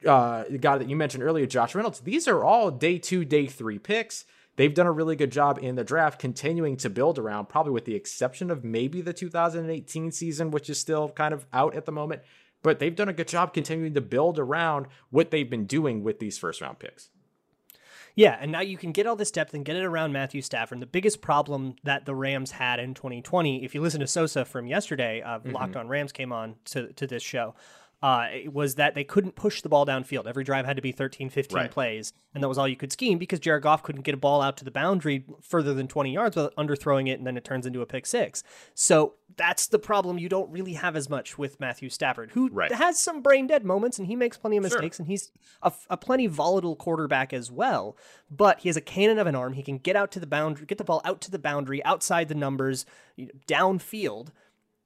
uh, 0.07 0.45
the 0.49 0.59
guy 0.59 0.79
that 0.79 0.89
you 0.89 0.97
mentioned 0.97 1.23
earlier, 1.23 1.47
Josh 1.47 1.75
Reynolds, 1.75 2.01
these 2.01 2.27
are 2.27 2.45
all 2.45 2.71
day 2.71 2.99
two, 2.99 3.25
day 3.25 3.47
three 3.47 3.79
picks. 3.79 4.25
They've 4.57 4.75
done 4.75 4.87
a 4.87 4.93
really 4.93 5.17
good 5.17 5.33
job 5.33 5.59
in 5.63 5.77
the 5.77 5.85
draft, 5.85 6.19
continuing 6.19 6.77
to 6.79 6.91
build 6.91 7.19
around, 7.19 7.49
probably 7.49 7.73
with 7.73 7.85
the 7.85 7.95
exception 7.95 8.51
of 8.51 8.65
maybe 8.65 9.01
the 9.01 9.13
2018 9.13 10.13
season, 10.13 10.51
which 10.51 10.69
is 10.69 10.79
still 10.79 11.09
kind 11.11 11.33
of 11.33 11.47
out 11.53 11.75
at 11.75 11.87
the 11.87 11.93
moment. 11.93 12.23
But 12.63 12.79
they've 12.79 12.95
done 12.95 13.09
a 13.09 13.15
good 13.15 13.29
job 13.29 13.55
continuing 13.55 13.95
to 13.95 14.03
build 14.03 14.39
around 14.39 14.87
what 15.09 15.31
they've 15.31 15.49
been 15.49 15.67
doing 15.67 16.03
with 16.03 16.19
these 16.19 16.37
first 16.37 16.61
round 16.61 16.79
picks. 16.79 17.09
Yeah, 18.17 18.37
and 18.39 18.53
now 18.53 18.61
you 18.61 18.77
can 18.77 18.93
get 18.93 19.07
all 19.07 19.17
this 19.17 19.31
depth 19.31 19.55
and 19.55 19.65
get 19.65 19.77
it 19.77 19.85
around 19.85 20.13
Matthew 20.13 20.43
Stafford. 20.43 20.77
And 20.77 20.83
the 20.83 20.87
biggest 20.87 21.23
problem 21.23 21.77
that 21.85 22.05
the 22.05 22.15
Rams 22.15 22.51
had 22.51 22.81
in 22.81 22.93
2020, 22.93 23.65
if 23.65 23.75
you 23.75 23.81
listen 23.81 24.01
to 24.01 24.07
Sosa 24.07 24.45
from 24.45 24.67
yesterday, 24.67 25.23
uh, 25.23 25.39
mm-hmm. 25.39 25.53
Locked 25.53 25.77
On 25.77 25.89
Rams 25.89 26.13
came 26.13 26.33
on 26.33 26.57
to, 26.67 26.93
to 26.95 27.07
this 27.07 27.23
show 27.23 27.55
uh, 28.03 28.29
was 28.47 28.77
that 28.77 28.95
they 28.95 29.05
couldn't 29.05 29.37
push 29.37 29.61
the 29.61 29.69
ball 29.69 29.85
downfield. 29.85 30.27
Every 30.27 30.43
drive 30.43 30.65
had 30.65 30.77
to 30.77 30.83
be 30.83 30.93
13, 30.93 31.29
15 31.29 31.57
right. 31.57 31.71
plays, 31.71 32.13
and 32.35 32.43
that 32.43 32.49
was 32.49 32.57
all 32.57 32.67
you 32.67 32.77
could 32.77 32.93
scheme 32.93 33.19
because 33.19 33.41
Jared 33.41 33.63
Goff 33.63 33.83
couldn't 33.83 34.03
get 34.03 34.15
a 34.15 34.19
ball 34.19 34.41
out 34.41 34.57
to 34.59 34.65
the 34.65 34.71
boundary 34.71 35.25
further 35.43 35.75
than 35.75 35.87
20 35.87 36.13
yards 36.13 36.35
without 36.35 36.55
underthrowing 36.57 37.09
it, 37.09 37.19
and 37.19 37.27
then 37.27 37.37
it 37.37 37.45
turns 37.45 37.67
into 37.67 37.83
a 37.83 37.87
pick 37.87 38.07
six. 38.07 38.43
So 38.75 39.15
that's 39.37 39.67
the 39.67 39.79
problem 39.79 40.19
you 40.19 40.31
don't 40.31 40.51
really 40.51 40.75
have 40.75 40.97
as 40.97 41.11
much 41.11 41.37
with 41.37 41.61
Matthew 41.61 41.91
Stafford, 41.91 42.31
who 42.31 42.49
right. 42.49 42.73
has 42.73 42.99
some 42.99 43.21
brain 43.21 43.47
dead 43.47 43.65
moments, 43.67 43.99
and 43.99 44.07
he 44.07 44.17
makes 44.17 44.39
plenty 44.39 44.57
of 44.57 44.63
mistakes, 44.63 44.97
sure. 44.97 45.03
and 45.03 45.11
he's 45.11 45.31
a, 45.63 45.73
a 45.91 45.97
plenty 45.99 46.27
volatile 46.27 46.77
quarterback 46.77 47.35
as 47.35 47.51
well. 47.51 47.99
But 48.31 48.61
he 48.61 48.71
has 48.71 48.77
a 48.79 48.83
cannon 48.83 49.19
of 49.19 49.27
an 49.27 49.35
arm. 49.35 49.53
He 49.53 49.63
can 49.63 49.77
get 49.77 49.95
out 49.95 50.11
to 50.13 50.21
the 50.21 50.27
boundary, 50.27 50.65
get 50.65 50.79
the 50.79 50.85
ball 50.85 51.03
out 51.05 51.21
to 51.23 51.31
the 51.31 51.39
boundary, 51.39 51.85
outside 51.85 52.29
the 52.29 52.35
numbers, 52.35 52.87
downfield 53.47 54.29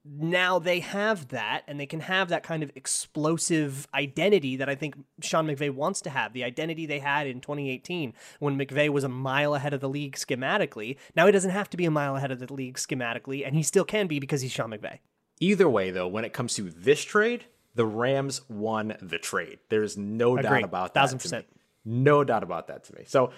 now 0.07 0.59
they 0.59 0.81
have 0.81 1.29
that 1.29 1.63
and 1.67 1.79
they 1.79 1.87
can 1.87 1.99
have 1.99 2.29
that 2.29 2.43
kind 2.43 2.61
of 2.61 2.71
explosive 2.75 3.87
identity 3.93 4.55
that 4.57 4.69
I 4.69 4.75
think 4.75 4.95
Sean 5.21 5.47
McVay 5.47 5.71
wants 5.71 6.01
to 6.01 6.09
have. 6.11 6.33
The 6.33 6.43
identity 6.43 6.85
they 6.85 6.99
had 6.99 7.25
in 7.25 7.41
2018 7.41 8.13
when 8.39 8.57
McVay 8.57 8.89
was 8.89 9.03
a 9.03 9.09
mile 9.09 9.55
ahead 9.55 9.73
of 9.73 9.81
the 9.81 9.89
league 9.89 10.15
schematically. 10.15 10.97
Now 11.15 11.25
he 11.25 11.31
doesn't 11.31 11.51
have 11.51 11.69
to 11.71 11.77
be 11.77 11.85
a 11.85 11.91
mile 11.91 12.15
ahead 12.15 12.31
of 12.31 12.39
the 12.39 12.53
league 12.53 12.77
schematically, 12.77 13.45
and 13.45 13.55
he 13.55 13.63
still 13.63 13.85
can 13.85 14.05
be 14.07 14.19
because 14.19 14.41
he's 14.41 14.51
Sean 14.51 14.69
McVay. 14.69 14.99
Either 15.39 15.67
way, 15.67 15.91
though, 15.91 16.07
when 16.07 16.23
it 16.23 16.33
comes 16.33 16.53
to 16.55 16.69
this 16.69 17.03
trade, 17.03 17.45
the 17.73 17.85
Rams 17.85 18.41
won 18.47 18.95
the 19.01 19.17
trade. 19.17 19.59
There's 19.69 19.97
no 19.97 20.37
Agreed. 20.37 20.43
doubt 20.43 20.63
about 20.63 20.93
that. 20.93 20.99
Thousand 21.01 21.19
percent. 21.19 21.45
No 21.83 22.23
doubt 22.23 22.43
about 22.43 22.67
that 22.67 22.83
to 22.85 22.95
me. 22.95 23.03
So 23.05 23.31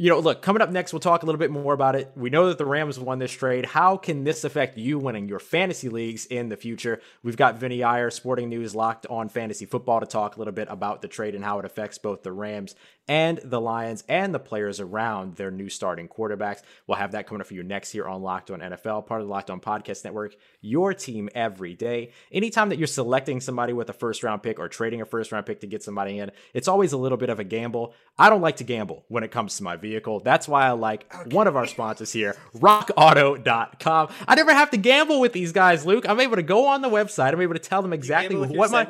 you 0.00 0.08
know, 0.08 0.20
look, 0.20 0.42
coming 0.42 0.62
up 0.62 0.70
next, 0.70 0.92
we'll 0.92 1.00
talk 1.00 1.24
a 1.24 1.26
little 1.26 1.40
bit 1.40 1.50
more 1.50 1.74
about 1.74 1.96
it. 1.96 2.12
We 2.14 2.30
know 2.30 2.46
that 2.46 2.56
the 2.56 2.64
Rams 2.64 3.00
won 3.00 3.18
this 3.18 3.32
trade. 3.32 3.66
How 3.66 3.96
can 3.96 4.22
this 4.22 4.44
affect 4.44 4.78
you 4.78 4.96
winning 4.96 5.28
your 5.28 5.40
fantasy 5.40 5.88
leagues 5.88 6.24
in 6.26 6.50
the 6.50 6.56
future? 6.56 7.00
We've 7.24 7.36
got 7.36 7.58
Vinny 7.58 7.82
Iyer, 7.82 8.10
Sporting 8.10 8.48
News, 8.48 8.76
locked 8.76 9.06
on 9.10 9.28
fantasy 9.28 9.66
football 9.66 9.98
to 9.98 10.06
talk 10.06 10.36
a 10.36 10.38
little 10.38 10.54
bit 10.54 10.68
about 10.70 11.02
the 11.02 11.08
trade 11.08 11.34
and 11.34 11.44
how 11.44 11.58
it 11.58 11.64
affects 11.64 11.98
both 11.98 12.22
the 12.22 12.30
Rams 12.30 12.76
and 13.08 13.40
the 13.42 13.60
Lions 13.60 14.04
and 14.08 14.34
the 14.34 14.38
players 14.38 14.80
around 14.80 15.36
their 15.36 15.50
new 15.50 15.68
starting 15.68 16.08
quarterbacks. 16.08 16.62
We'll 16.86 16.98
have 16.98 17.12
that 17.12 17.26
coming 17.26 17.40
up 17.40 17.46
for 17.46 17.54
you 17.54 17.62
next 17.62 17.90
here 17.90 18.06
on 18.06 18.22
Locked 18.22 18.50
On 18.50 18.60
NFL, 18.60 19.06
part 19.06 19.22
of 19.22 19.26
the 19.26 19.32
Locked 19.32 19.50
On 19.50 19.60
Podcast 19.60 20.04
Network, 20.04 20.36
your 20.60 20.92
team 20.92 21.28
every 21.34 21.74
day. 21.74 22.12
Anytime 22.30 22.68
that 22.68 22.78
you're 22.78 22.86
selecting 22.86 23.40
somebody 23.40 23.72
with 23.72 23.88
a 23.88 23.92
first 23.94 24.22
round 24.22 24.42
pick 24.42 24.58
or 24.58 24.68
trading 24.68 25.00
a 25.00 25.06
first 25.06 25.32
round 25.32 25.46
pick 25.46 25.60
to 25.60 25.66
get 25.66 25.82
somebody 25.82 26.18
in, 26.18 26.30
it's 26.52 26.68
always 26.68 26.92
a 26.92 26.98
little 26.98 27.18
bit 27.18 27.30
of 27.30 27.40
a 27.40 27.44
gamble. 27.44 27.94
I 28.18 28.28
don't 28.28 28.42
like 28.42 28.56
to 28.56 28.64
gamble 28.64 29.04
when 29.08 29.24
it 29.24 29.30
comes 29.30 29.56
to 29.56 29.62
my 29.62 29.76
vehicle. 29.76 30.20
That's 30.20 30.46
why 30.46 30.66
I 30.66 30.72
like 30.72 31.12
okay. 31.14 31.34
one 31.34 31.46
of 31.46 31.56
our 31.56 31.66
sponsors 31.66 32.12
here, 32.12 32.36
rockauto.com. 32.56 34.08
I 34.26 34.34
never 34.34 34.52
have 34.52 34.70
to 34.70 34.76
gamble 34.76 35.20
with 35.20 35.32
these 35.32 35.52
guys, 35.52 35.86
Luke. 35.86 36.08
I'm 36.08 36.20
able 36.20 36.36
to 36.36 36.42
go 36.42 36.66
on 36.66 36.82
the 36.82 36.90
website. 36.90 37.32
I'm 37.32 37.40
able 37.40 37.54
to 37.54 37.60
tell 37.60 37.80
them 37.80 37.92
exactly 37.92 38.36
what 38.36 38.70
my 38.70 38.84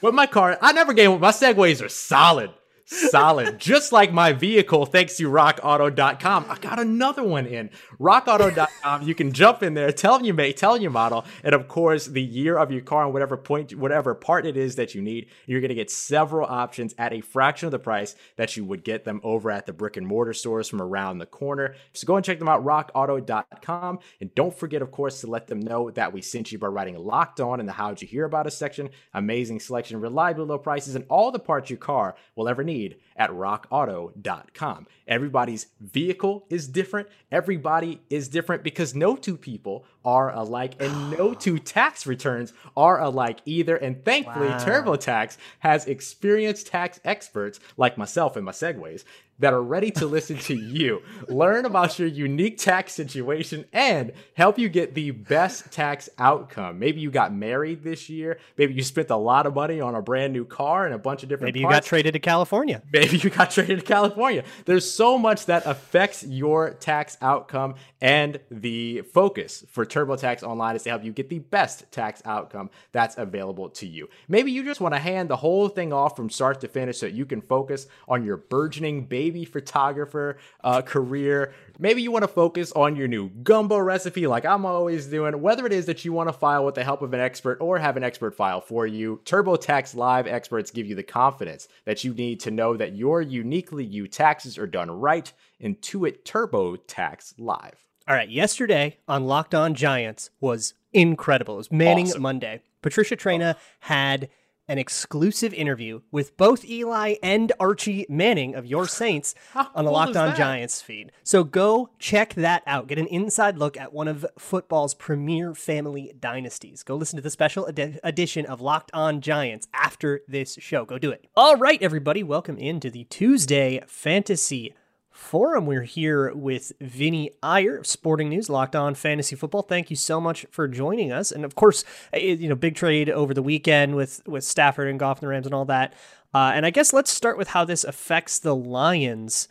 what 0.00 0.14
my 0.14 0.26
car. 0.26 0.58
I 0.60 0.72
never 0.72 0.92
gamble. 0.92 1.18
My 1.18 1.30
segues 1.30 1.84
are 1.84 1.88
solid. 1.88 2.50
Solid. 2.90 3.60
Just 3.60 3.92
like 3.92 4.12
my 4.12 4.32
vehicle, 4.32 4.84
thanks 4.84 5.16
to 5.18 5.30
rockauto.com. 5.30 6.46
I 6.48 6.58
got 6.58 6.80
another 6.80 7.22
one 7.22 7.46
in. 7.46 7.70
Rockauto.com. 8.00 9.02
You 9.02 9.14
can 9.14 9.32
jump 9.32 9.62
in 9.62 9.74
there, 9.74 9.92
tell 9.92 10.18
them 10.18 10.26
you 10.26 10.34
make, 10.34 10.56
tell 10.56 10.72
them 10.72 10.82
your 10.82 10.90
model, 10.90 11.24
and 11.44 11.54
of 11.54 11.68
course, 11.68 12.06
the 12.06 12.20
year 12.20 12.58
of 12.58 12.72
your 12.72 12.80
car 12.80 13.04
and 13.04 13.12
whatever 13.12 13.36
point, 13.36 13.76
whatever 13.76 14.12
part 14.16 14.44
it 14.44 14.56
is 14.56 14.74
that 14.74 14.92
you 14.92 15.02
need. 15.02 15.28
You're 15.46 15.60
going 15.60 15.68
to 15.68 15.76
get 15.76 15.88
several 15.88 16.48
options 16.48 16.92
at 16.98 17.12
a 17.12 17.20
fraction 17.20 17.66
of 17.66 17.70
the 17.70 17.78
price 17.78 18.16
that 18.36 18.56
you 18.56 18.64
would 18.64 18.82
get 18.82 19.04
them 19.04 19.20
over 19.22 19.52
at 19.52 19.66
the 19.66 19.72
brick 19.72 19.96
and 19.96 20.06
mortar 20.06 20.32
stores 20.32 20.68
from 20.68 20.82
around 20.82 21.18
the 21.18 21.26
corner. 21.26 21.76
So 21.92 22.08
go 22.08 22.16
and 22.16 22.24
check 22.24 22.40
them 22.40 22.48
out, 22.48 22.64
rockauto.com. 22.64 24.00
And 24.20 24.34
don't 24.34 24.58
forget, 24.58 24.82
of 24.82 24.90
course, 24.90 25.20
to 25.20 25.28
let 25.28 25.46
them 25.46 25.60
know 25.60 25.92
that 25.92 26.12
we 26.12 26.22
sent 26.22 26.50
you 26.50 26.58
by 26.58 26.66
writing 26.66 26.98
locked 26.98 27.38
on 27.38 27.60
in 27.60 27.66
the 27.66 27.72
How'd 27.72 28.02
You 28.02 28.08
Hear 28.08 28.24
About 28.24 28.48
Us 28.48 28.56
section. 28.56 28.90
Amazing 29.14 29.60
selection, 29.60 30.00
reliable 30.00 30.44
low 30.44 30.58
prices, 30.58 30.96
and 30.96 31.04
all 31.08 31.30
the 31.30 31.38
parts 31.38 31.70
your 31.70 31.78
car 31.78 32.16
will 32.34 32.48
ever 32.48 32.64
need 32.64 32.79
at 33.16 33.30
rockauto.com. 33.30 34.86
Everybody's 35.06 35.66
vehicle 35.80 36.46
is 36.48 36.66
different. 36.68 37.08
Everybody 37.30 38.00
is 38.08 38.28
different 38.28 38.62
because 38.62 38.94
no 38.94 39.16
two 39.16 39.36
people 39.36 39.84
are 40.04 40.32
alike 40.32 40.80
and 40.80 41.10
no 41.10 41.34
two 41.44 41.58
tax 41.58 42.06
returns 42.06 42.52
are 42.76 43.00
alike 43.00 43.40
either. 43.44 43.76
And 43.76 44.04
thankfully, 44.04 44.48
wow. 44.48 44.58
TurboTax 44.58 45.36
has 45.60 45.86
experienced 45.86 46.68
tax 46.68 46.98
experts 47.04 47.60
like 47.76 47.98
myself 47.98 48.36
and 48.36 48.44
my 48.44 48.52
segues 48.52 49.04
that 49.40 49.52
are 49.52 49.62
ready 49.62 49.90
to 49.90 50.06
listen 50.06 50.38
to 50.38 50.54
you, 50.54 51.02
learn 51.28 51.64
about 51.64 51.98
your 51.98 52.08
unique 52.08 52.58
tax 52.58 52.92
situation, 52.92 53.64
and 53.72 54.12
help 54.34 54.58
you 54.58 54.68
get 54.68 54.94
the 54.94 55.10
best 55.10 55.72
tax 55.72 56.08
outcome. 56.18 56.78
Maybe 56.78 57.00
you 57.00 57.10
got 57.10 57.34
married 57.34 57.82
this 57.82 58.08
year. 58.08 58.38
Maybe 58.56 58.74
you 58.74 58.82
spent 58.82 59.10
a 59.10 59.16
lot 59.16 59.46
of 59.46 59.54
money 59.54 59.80
on 59.80 59.94
a 59.94 60.02
brand 60.02 60.32
new 60.32 60.44
car 60.44 60.84
and 60.84 60.94
a 60.94 60.98
bunch 60.98 61.22
of 61.22 61.28
different. 61.28 61.54
Maybe 61.54 61.62
parts. 61.62 61.74
you 61.74 61.80
got 61.80 61.84
traded 61.84 62.12
to 62.12 62.18
California. 62.18 62.82
Maybe 62.92 63.16
you 63.16 63.30
got 63.30 63.50
traded 63.50 63.80
to 63.80 63.84
California. 63.84 64.44
There's 64.66 64.90
so 64.90 65.16
much 65.18 65.46
that 65.46 65.64
affects 65.66 66.22
your 66.22 66.74
tax 66.74 67.16
outcome, 67.22 67.76
and 68.00 68.38
the 68.50 69.02
focus 69.02 69.64
for 69.70 69.86
TurboTax 69.86 70.42
Online 70.42 70.76
is 70.76 70.82
to 70.82 70.90
help 70.90 71.04
you 71.04 71.12
get 71.12 71.30
the 71.30 71.38
best 71.38 71.90
tax 71.90 72.20
outcome 72.24 72.70
that's 72.92 73.16
available 73.16 73.70
to 73.70 73.86
you. 73.86 74.08
Maybe 74.28 74.52
you 74.52 74.64
just 74.64 74.80
want 74.80 74.94
to 74.94 75.00
hand 75.00 75.30
the 75.30 75.36
whole 75.36 75.68
thing 75.68 75.92
off 75.92 76.14
from 76.14 76.28
start 76.28 76.60
to 76.60 76.68
finish 76.68 76.98
so 76.98 77.06
you 77.06 77.24
can 77.24 77.40
focus 77.40 77.86
on 78.06 78.24
your 78.24 78.36
burgeoning 78.36 79.06
baby 79.06 79.29
baby 79.30 79.44
photographer 79.44 80.36
uh, 80.64 80.82
career. 80.82 81.52
Maybe 81.78 82.02
you 82.02 82.10
want 82.10 82.24
to 82.24 82.28
focus 82.28 82.72
on 82.72 82.96
your 82.96 83.06
new 83.06 83.28
gumbo 83.28 83.78
recipe, 83.78 84.26
like 84.26 84.44
I'm 84.44 84.66
always 84.66 85.06
doing. 85.06 85.40
Whether 85.40 85.66
it 85.66 85.72
is 85.72 85.86
that 85.86 86.04
you 86.04 86.12
want 86.12 86.28
to 86.28 86.32
file 86.32 86.64
with 86.64 86.74
the 86.74 86.82
help 86.82 87.00
of 87.00 87.14
an 87.14 87.20
expert 87.20 87.58
or 87.60 87.78
have 87.78 87.96
an 87.96 88.02
expert 88.02 88.34
file 88.34 88.60
for 88.60 88.88
you, 88.88 89.20
TurboTax 89.24 89.94
Live 89.94 90.26
experts 90.26 90.72
give 90.72 90.86
you 90.86 90.96
the 90.96 91.04
confidence 91.04 91.68
that 91.84 92.02
you 92.02 92.12
need 92.12 92.40
to 92.40 92.50
know 92.50 92.76
that 92.76 92.96
your 92.96 93.22
uniquely 93.22 93.84
you 93.84 94.08
taxes 94.08 94.58
are 94.58 94.66
done 94.66 94.90
right. 94.90 95.32
Intuit 95.62 96.24
TurboTax 96.24 97.34
Live. 97.38 97.86
All 98.08 98.16
right, 98.16 98.28
yesterday 98.28 98.98
on 99.06 99.26
Locked 99.26 99.54
On 99.54 99.74
Giants 99.74 100.30
was 100.40 100.74
incredible. 100.92 101.54
It 101.54 101.58
was 101.58 101.72
Manning 101.72 102.08
awesome. 102.08 102.22
Monday. 102.22 102.62
Patricia 102.82 103.16
Traina 103.16 103.54
oh. 103.54 103.60
had 103.80 104.28
an 104.70 104.78
exclusive 104.78 105.52
interview 105.52 106.00
with 106.12 106.36
both 106.36 106.64
Eli 106.64 107.16
and 107.24 107.52
Archie 107.58 108.06
Manning 108.08 108.54
of 108.54 108.64
Your 108.64 108.86
Saints 108.86 109.34
on 109.74 109.84
the 109.84 109.90
Locked 109.90 110.16
On 110.16 110.34
Giants 110.36 110.80
feed. 110.80 111.10
So 111.24 111.42
go 111.42 111.90
check 111.98 112.34
that 112.34 112.62
out. 112.68 112.86
Get 112.86 112.98
an 112.98 113.08
inside 113.08 113.58
look 113.58 113.76
at 113.76 113.92
one 113.92 114.06
of 114.06 114.24
football's 114.38 114.94
premier 114.94 115.54
family 115.54 116.14
dynasties. 116.20 116.84
Go 116.84 116.94
listen 116.94 117.16
to 117.16 117.22
the 117.22 117.30
special 117.30 117.66
ed- 117.66 117.98
edition 118.04 118.46
of 118.46 118.60
Locked 118.60 118.92
On 118.94 119.20
Giants 119.20 119.66
after 119.74 120.20
this 120.28 120.56
show. 120.60 120.84
Go 120.84 120.98
do 120.98 121.10
it. 121.10 121.26
All 121.36 121.56
right, 121.56 121.82
everybody, 121.82 122.22
welcome 122.22 122.56
into 122.56 122.90
the 122.90 123.04
Tuesday 123.04 123.82
Fantasy 123.88 124.72
Forum. 125.20 125.66
We're 125.66 125.82
here 125.82 126.32
with 126.34 126.72
Vinny 126.80 127.30
Iyer, 127.42 127.84
Sporting 127.84 128.30
News, 128.30 128.48
Locked 128.48 128.74
On 128.74 128.94
Fantasy 128.94 129.36
Football. 129.36 129.62
Thank 129.62 129.90
you 129.90 129.96
so 129.96 130.20
much 130.20 130.46
for 130.50 130.66
joining 130.66 131.12
us. 131.12 131.30
And 131.30 131.44
of 131.44 131.54
course, 131.54 131.84
you 132.12 132.48
know, 132.48 132.54
big 132.56 132.74
trade 132.74 133.10
over 133.10 133.34
the 133.34 133.42
weekend 133.42 133.94
with 133.94 134.26
with 134.26 134.42
Stafford 134.42 134.88
and 134.88 134.98
Goff 134.98 135.18
and 135.18 135.26
the 135.26 135.28
Rams 135.28 135.46
and 135.46 135.54
all 135.54 135.66
that. 135.66 135.92
Uh, 136.34 136.52
and 136.54 136.64
I 136.64 136.70
guess 136.70 136.92
let's 136.92 137.12
start 137.12 137.36
with 137.36 137.48
how 137.48 137.64
this 137.64 137.84
affects 137.84 138.38
the 138.38 138.56
Lions 138.56 139.46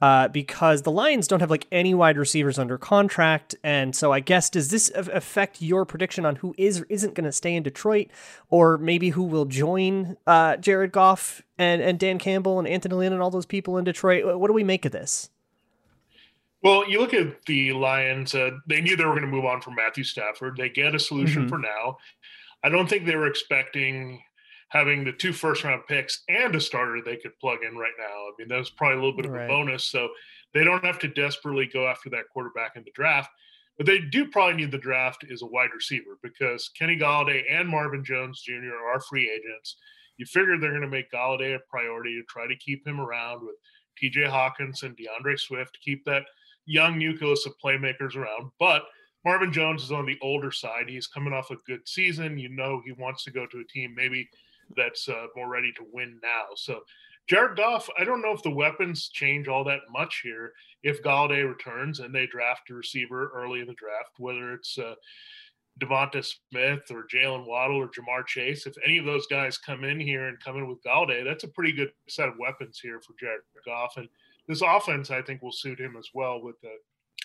uh, 0.00 0.28
because 0.28 0.82
the 0.82 0.90
Lions 0.90 1.26
don't 1.28 1.40
have 1.40 1.50
like 1.50 1.66
any 1.70 1.94
wide 1.94 2.18
receivers 2.18 2.58
under 2.58 2.76
contract, 2.76 3.54
and 3.62 3.94
so 3.94 4.12
I 4.12 4.20
guess 4.20 4.50
does 4.50 4.68
this 4.68 4.90
affect 4.94 5.62
your 5.62 5.84
prediction 5.84 6.26
on 6.26 6.36
who 6.36 6.54
is 6.58 6.80
or 6.80 6.86
isn't 6.88 7.14
going 7.14 7.24
to 7.24 7.32
stay 7.32 7.54
in 7.54 7.62
Detroit, 7.62 8.08
or 8.50 8.76
maybe 8.78 9.10
who 9.10 9.22
will 9.22 9.44
join 9.44 10.16
uh, 10.26 10.56
Jared 10.56 10.92
Goff 10.92 11.42
and 11.58 11.80
and 11.80 11.98
Dan 11.98 12.18
Campbell 12.18 12.58
and 12.58 12.68
Anthony 12.68 12.96
Lynn 12.96 13.12
and 13.12 13.22
all 13.22 13.30
those 13.30 13.46
people 13.46 13.78
in 13.78 13.84
Detroit? 13.84 14.38
What 14.38 14.48
do 14.48 14.54
we 14.54 14.64
make 14.64 14.84
of 14.84 14.92
this? 14.92 15.30
Well, 16.62 16.88
you 16.88 16.98
look 16.98 17.12
at 17.12 17.44
the 17.44 17.72
Lions. 17.72 18.34
Uh, 18.34 18.52
they 18.66 18.80
knew 18.80 18.96
they 18.96 19.04
were 19.04 19.10
going 19.10 19.22
to 19.22 19.28
move 19.28 19.44
on 19.44 19.60
from 19.60 19.74
Matthew 19.74 20.02
Stafford. 20.02 20.56
They 20.56 20.70
get 20.70 20.94
a 20.94 20.98
solution 20.98 21.42
mm-hmm. 21.42 21.50
for 21.50 21.58
now. 21.58 21.98
I 22.64 22.70
don't 22.70 22.88
think 22.88 23.04
they 23.04 23.16
were 23.16 23.26
expecting 23.26 24.22
having 24.74 25.04
the 25.04 25.12
two 25.12 25.32
first 25.32 25.62
round 25.62 25.82
picks 25.88 26.24
and 26.28 26.54
a 26.54 26.60
starter 26.60 27.00
they 27.00 27.16
could 27.16 27.38
plug 27.38 27.60
in 27.66 27.78
right 27.78 27.92
now. 27.96 28.04
I 28.04 28.32
mean, 28.38 28.48
that's 28.48 28.70
probably 28.70 28.98
a 28.98 29.00
little 29.00 29.16
bit 29.16 29.26
of 29.26 29.30
right. 29.30 29.44
a 29.44 29.48
bonus. 29.48 29.84
So 29.84 30.08
they 30.52 30.64
don't 30.64 30.84
have 30.84 30.98
to 30.98 31.08
desperately 31.08 31.66
go 31.72 31.86
after 31.86 32.10
that 32.10 32.28
quarterback 32.32 32.72
in 32.74 32.82
the 32.82 32.90
draft. 32.92 33.30
But 33.78 33.86
they 33.86 34.00
do 34.00 34.28
probably 34.28 34.56
need 34.56 34.72
the 34.72 34.78
draft 34.78 35.24
is 35.28 35.42
a 35.42 35.46
wide 35.46 35.70
receiver 35.74 36.18
because 36.22 36.70
Kenny 36.76 36.98
Golladay 36.98 37.44
and 37.48 37.68
Marvin 37.68 38.04
Jones 38.04 38.42
Jr. 38.42 38.74
are 38.92 39.00
free 39.00 39.30
agents. 39.30 39.76
You 40.16 40.26
figure 40.26 40.58
they're 40.58 40.70
going 40.70 40.82
to 40.82 40.88
make 40.88 41.10
Golladay 41.10 41.54
a 41.54 41.60
priority 41.68 42.14
to 42.16 42.22
try 42.28 42.46
to 42.46 42.56
keep 42.56 42.86
him 42.86 43.00
around 43.00 43.42
with 43.42 43.56
TJ 44.00 44.28
Hockenson 44.28 44.82
and 44.84 44.96
D'Andre 44.96 45.36
Swift, 45.36 45.74
to 45.74 45.80
keep 45.80 46.04
that 46.04 46.22
young 46.66 46.98
nucleus 46.98 47.46
of 47.46 47.54
playmakers 47.64 48.16
around. 48.16 48.50
But 48.60 48.84
Marvin 49.24 49.52
Jones 49.52 49.82
is 49.82 49.92
on 49.92 50.06
the 50.06 50.18
older 50.22 50.52
side. 50.52 50.88
He's 50.88 51.06
coming 51.06 51.32
off 51.32 51.50
a 51.50 51.56
good 51.66 51.88
season. 51.88 52.38
You 52.38 52.50
know, 52.50 52.80
he 52.84 52.92
wants 52.92 53.24
to 53.24 53.32
go 53.32 53.46
to 53.46 53.58
a 53.58 53.64
team 53.64 53.92
maybe 53.96 54.28
that's 54.76 55.08
uh, 55.08 55.26
more 55.36 55.48
ready 55.48 55.72
to 55.72 55.86
win 55.92 56.18
now. 56.22 56.44
So 56.56 56.80
Jared 57.26 57.56
Goff, 57.56 57.88
I 57.98 58.04
don't 58.04 58.20
know 58.20 58.32
if 58.32 58.42
the 58.42 58.50
weapons 58.50 59.08
change 59.08 59.48
all 59.48 59.64
that 59.64 59.80
much 59.90 60.20
here 60.22 60.52
if 60.82 61.02
Golladay 61.02 61.48
returns 61.48 62.00
and 62.00 62.14
they 62.14 62.26
draft 62.26 62.70
a 62.70 62.74
receiver 62.74 63.30
early 63.34 63.60
in 63.60 63.66
the 63.66 63.74
draft, 63.74 64.10
whether 64.18 64.52
it's 64.52 64.76
uh, 64.78 64.94
DeVonta 65.80 66.24
Smith 66.24 66.82
or 66.90 67.06
Jaylen 67.12 67.46
Waddle 67.46 67.78
or 67.78 67.88
Ja'Marr 67.88 68.26
Chase. 68.26 68.66
If 68.66 68.74
any 68.84 68.98
of 68.98 69.06
those 69.06 69.26
guys 69.26 69.56
come 69.56 69.84
in 69.84 69.98
here 69.98 70.28
and 70.28 70.38
come 70.38 70.56
in 70.56 70.68
with 70.68 70.82
Golladay, 70.84 71.24
that's 71.24 71.44
a 71.44 71.48
pretty 71.48 71.72
good 71.72 71.92
set 72.08 72.28
of 72.28 72.34
weapons 72.38 72.78
here 72.78 73.00
for 73.00 73.14
Jared 73.18 73.40
Goff. 73.64 73.96
And 73.96 74.08
this 74.46 74.62
offense, 74.62 75.10
I 75.10 75.22
think, 75.22 75.42
will 75.42 75.52
suit 75.52 75.80
him 75.80 75.96
as 75.98 76.10
well 76.12 76.42
with 76.42 76.56
uh, 76.62 76.68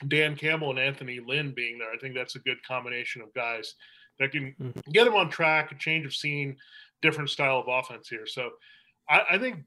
Dan 0.08 0.36
Campbell 0.36 0.70
and 0.70 0.80
Anthony 0.80 1.20
Lynn 1.20 1.54
being 1.54 1.78
there. 1.78 1.92
I 1.92 1.98
think 1.98 2.16
that's 2.16 2.36
a 2.36 2.40
good 2.40 2.64
combination 2.66 3.22
of 3.22 3.34
guys 3.34 3.76
that 4.20 4.32
can 4.32 4.56
mm-hmm. 4.62 4.92
get 4.92 5.08
him 5.08 5.16
on 5.16 5.30
track, 5.30 5.72
a 5.72 5.76
change 5.76 6.06
of 6.06 6.14
scene, 6.14 6.58
different 7.02 7.30
style 7.30 7.60
of 7.60 7.68
offense 7.68 8.08
here. 8.08 8.28
So 8.28 8.52
I, 9.10 9.22
I 9.32 9.38
think 9.38 9.64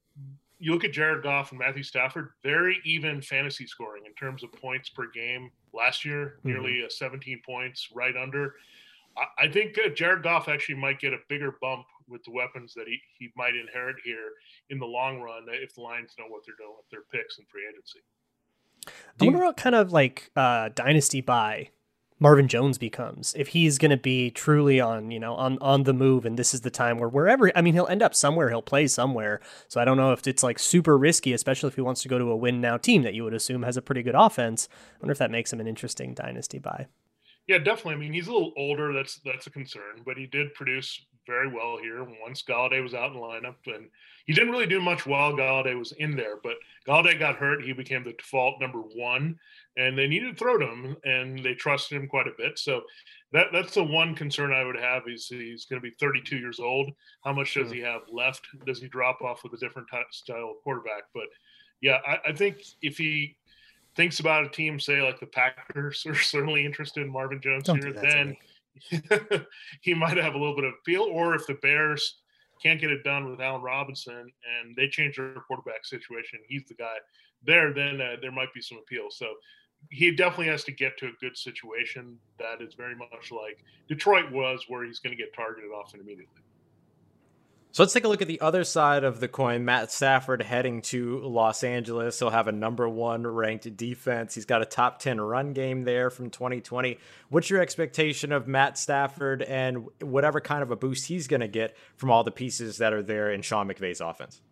you 0.58 0.72
look 0.72 0.84
at 0.84 0.92
Jared 0.92 1.24
Goff 1.24 1.50
and 1.50 1.58
Matthew 1.58 1.82
Stafford, 1.82 2.30
very 2.42 2.78
even 2.84 3.20
fantasy 3.20 3.66
scoring 3.66 4.04
in 4.06 4.14
terms 4.14 4.44
of 4.44 4.52
points 4.52 4.88
per 4.88 5.10
game. 5.10 5.50
Last 5.74 6.04
year, 6.04 6.36
mm-hmm. 6.38 6.48
nearly 6.48 6.84
17 6.88 7.42
points, 7.44 7.88
right 7.94 8.16
under. 8.16 8.54
I, 9.16 9.46
I 9.46 9.48
think 9.48 9.78
uh, 9.84 9.88
Jared 9.88 10.22
Goff 10.22 10.48
actually 10.48 10.76
might 10.76 11.00
get 11.00 11.12
a 11.12 11.18
bigger 11.28 11.56
bump 11.60 11.86
with 12.08 12.22
the 12.24 12.30
weapons 12.30 12.74
that 12.74 12.86
he, 12.86 13.00
he 13.18 13.32
might 13.36 13.56
inherit 13.56 13.96
here 14.04 14.32
in 14.70 14.78
the 14.78 14.86
long 14.86 15.20
run 15.20 15.46
if 15.48 15.74
the 15.74 15.80
Lions 15.80 16.14
know 16.18 16.26
what 16.28 16.42
they're 16.46 16.54
doing 16.58 16.76
with 16.76 16.88
their 16.90 17.02
picks 17.10 17.38
and 17.38 17.48
free 17.48 17.62
agency. 17.68 18.00
I 19.20 19.24
wonder 19.24 19.44
what 19.44 19.56
kind 19.56 19.74
of 19.74 19.92
like 19.92 20.30
uh, 20.36 20.70
dynasty 20.74 21.20
buy 21.20 21.70
Marvin 22.22 22.46
Jones 22.46 22.78
becomes 22.78 23.34
if 23.36 23.48
he's 23.48 23.78
going 23.78 23.90
to 23.90 23.96
be 23.96 24.30
truly 24.30 24.80
on 24.80 25.10
you 25.10 25.18
know 25.18 25.34
on 25.34 25.58
on 25.60 25.82
the 25.82 25.92
move 25.92 26.24
and 26.24 26.38
this 26.38 26.54
is 26.54 26.60
the 26.60 26.70
time 26.70 26.98
where 26.98 27.08
wherever 27.08 27.50
I 27.56 27.62
mean 27.62 27.74
he'll 27.74 27.88
end 27.88 28.00
up 28.00 28.14
somewhere 28.14 28.48
he'll 28.48 28.62
play 28.62 28.86
somewhere. 28.86 29.40
So 29.66 29.80
I 29.80 29.84
don't 29.84 29.96
know 29.96 30.12
if 30.12 30.24
it's 30.28 30.44
like 30.44 30.60
super 30.60 30.96
risky 30.96 31.32
especially 31.32 31.66
if 31.66 31.74
he 31.74 31.80
wants 31.80 32.00
to 32.02 32.08
go 32.08 32.18
to 32.18 32.30
a 32.30 32.36
win 32.36 32.60
now 32.60 32.76
team 32.76 33.02
that 33.02 33.14
you 33.14 33.24
would 33.24 33.34
assume 33.34 33.64
has 33.64 33.76
a 33.76 33.82
pretty 33.82 34.04
good 34.04 34.14
offense. 34.14 34.68
I 34.70 34.98
wonder 35.00 35.10
if 35.10 35.18
that 35.18 35.32
makes 35.32 35.52
him 35.52 35.58
an 35.58 35.66
interesting 35.66 36.14
dynasty 36.14 36.60
buy. 36.60 36.86
Yeah 37.48 37.58
definitely. 37.58 37.94
I 37.94 37.98
mean 37.98 38.12
he's 38.12 38.28
a 38.28 38.32
little 38.32 38.52
older. 38.56 38.92
That's 38.92 39.16
that's 39.24 39.48
a 39.48 39.50
concern 39.50 40.02
but 40.06 40.16
he 40.16 40.26
did 40.26 40.54
produce 40.54 41.04
very 41.26 41.48
well 41.48 41.78
here 41.80 42.06
once 42.22 42.42
Golladay 42.42 42.82
was 42.82 42.94
out 42.94 43.12
in 43.12 43.18
lineup 43.18 43.54
and 43.66 43.88
he 44.26 44.32
didn't 44.32 44.50
really 44.50 44.66
do 44.66 44.80
much 44.80 45.06
while 45.06 45.32
Golladay 45.32 45.78
was 45.78 45.92
in 45.92 46.16
there 46.16 46.36
but 46.42 46.56
Golladay 46.86 47.18
got 47.18 47.36
hurt 47.36 47.62
he 47.62 47.72
became 47.72 48.04
the 48.04 48.12
default 48.12 48.60
number 48.60 48.80
one 48.80 49.38
and 49.76 49.96
they 49.96 50.06
needed 50.06 50.32
to 50.32 50.34
throw 50.34 50.58
to 50.58 50.66
him, 50.66 50.96
and 51.04 51.42
they 51.42 51.54
trusted 51.54 51.96
him 51.96 52.06
quite 52.06 52.26
a 52.26 52.32
bit. 52.36 52.58
So 52.58 52.82
that 53.32 53.46
that's 53.52 53.74
the 53.74 53.84
one 53.84 54.14
concern 54.14 54.52
I 54.52 54.64
would 54.64 54.76
have. 54.76 55.04
Is 55.08 55.28
he's 55.28 55.64
going 55.64 55.80
to 55.80 55.88
be 55.88 55.94
32 55.98 56.36
years 56.36 56.60
old. 56.60 56.90
How 57.24 57.32
much 57.32 57.54
does 57.54 57.70
he 57.70 57.80
have 57.80 58.02
left? 58.10 58.46
Does 58.66 58.80
he 58.80 58.88
drop 58.88 59.22
off 59.22 59.42
with 59.42 59.54
a 59.54 59.56
different 59.56 59.88
t- 59.90 59.98
style 60.10 60.54
of 60.56 60.62
quarterback? 60.62 61.04
But 61.14 61.24
yeah, 61.80 61.98
I, 62.06 62.18
I, 62.28 62.32
think 62.32 62.58
if 62.82 62.98
he 62.98 63.36
thinks 63.96 64.20
about 64.20 64.44
a 64.44 64.48
team, 64.50 64.78
say 64.78 65.00
like 65.00 65.20
the 65.20 65.26
Packers, 65.26 66.04
are 66.06 66.14
certainly 66.14 66.66
interested 66.66 67.02
in 67.02 67.10
Marvin 67.10 67.40
Jones 67.40 67.66
here, 67.68 67.92
then 67.92 68.36
he 69.80 69.94
might 69.94 70.16
have 70.16 70.34
a 70.34 70.38
little 70.38 70.54
bit 70.54 70.64
of 70.64 70.74
appeal. 70.80 71.02
Or 71.02 71.34
if 71.34 71.46
the 71.46 71.54
Bears 71.54 72.20
can't 72.62 72.80
get 72.80 72.90
it 72.90 73.04
done 73.04 73.30
with 73.30 73.40
Allen 73.40 73.62
Robinson 73.62 74.32
and 74.60 74.76
they 74.76 74.88
change 74.88 75.16
their 75.16 75.34
quarterback 75.46 75.84
situation, 75.84 76.38
he's 76.48 76.64
the 76.68 76.74
guy 76.74 76.94
there. 77.44 77.72
Then 77.72 78.00
uh, 78.00 78.16
there 78.20 78.32
might 78.32 78.52
be 78.54 78.62
some 78.62 78.78
appeal. 78.78 79.06
So 79.10 79.26
he 79.90 80.14
definitely 80.14 80.46
has 80.46 80.64
to 80.64 80.72
get 80.72 80.96
to 80.98 81.06
a 81.06 81.12
good 81.20 81.36
situation 81.36 82.16
that 82.38 82.62
is 82.62 82.74
very 82.74 82.94
much 82.94 83.32
like 83.32 83.64
Detroit 83.88 84.30
was, 84.30 84.64
where 84.68 84.84
he's 84.84 85.00
going 85.00 85.16
to 85.16 85.20
get 85.20 85.34
targeted 85.34 85.70
often 85.70 86.00
immediately. 86.00 86.42
So 87.72 87.82
let's 87.82 87.94
take 87.94 88.04
a 88.04 88.08
look 88.08 88.20
at 88.20 88.28
the 88.28 88.42
other 88.42 88.64
side 88.64 89.02
of 89.02 89.18
the 89.18 89.28
coin. 89.28 89.64
Matt 89.64 89.90
Stafford 89.90 90.42
heading 90.42 90.82
to 90.82 91.20
Los 91.20 91.64
Angeles. 91.64 92.18
He'll 92.18 92.28
have 92.28 92.46
a 92.46 92.52
number 92.52 92.86
one 92.86 93.26
ranked 93.26 93.78
defense. 93.78 94.34
He's 94.34 94.44
got 94.44 94.60
a 94.60 94.66
top 94.66 94.98
10 94.98 95.18
run 95.18 95.54
game 95.54 95.84
there 95.84 96.10
from 96.10 96.28
2020. 96.28 96.98
What's 97.30 97.48
your 97.48 97.62
expectation 97.62 98.30
of 98.30 98.46
Matt 98.46 98.76
Stafford 98.76 99.40
and 99.40 99.86
whatever 100.02 100.38
kind 100.38 100.62
of 100.62 100.70
a 100.70 100.76
boost 100.76 101.06
he's 101.06 101.26
going 101.26 101.40
to 101.40 101.48
get 101.48 101.74
from 101.96 102.10
all 102.10 102.22
the 102.22 102.30
pieces 102.30 102.76
that 102.76 102.92
are 102.92 103.02
there 103.02 103.32
in 103.32 103.40
Sean 103.40 103.66
McVay's 103.66 104.02
offense? 104.02 104.42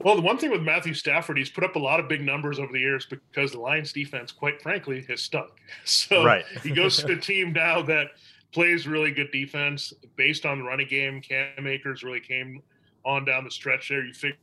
Well, 0.00 0.14
the 0.14 0.20
one 0.20 0.36
thing 0.36 0.50
with 0.50 0.62
Matthew 0.62 0.92
Stafford, 0.92 1.38
he's 1.38 1.48
put 1.48 1.64
up 1.64 1.76
a 1.76 1.80
lot 1.80 1.98
of 1.98 2.10
big 2.10 2.20
numbers 2.20 2.58
over 2.58 2.70
the 2.70 2.78
years 2.78 3.06
because 3.06 3.52
the 3.52 3.58
Lions 3.58 3.90
defense, 3.90 4.32
quite 4.32 4.60
frankly, 4.60 5.02
has 5.08 5.22
stunk. 5.22 5.48
So 5.86 6.22
right. 6.22 6.44
he 6.62 6.72
goes 6.72 7.02
to 7.02 7.12
a 7.14 7.16
team 7.16 7.54
now 7.54 7.80
that 7.82 8.08
plays 8.52 8.86
really 8.86 9.10
good 9.10 9.30
defense 9.30 9.92
based 10.16 10.46
on 10.46 10.58
the 10.58 10.64
running 10.64 10.88
game. 10.88 11.20
Cam 11.20 11.66
Akers 11.66 12.02
really 12.02 12.20
came 12.20 12.62
on 13.04 13.24
down 13.24 13.44
the 13.44 13.50
stretch 13.50 13.88
there. 13.88 14.04
You 14.04 14.14
figure 14.14 14.36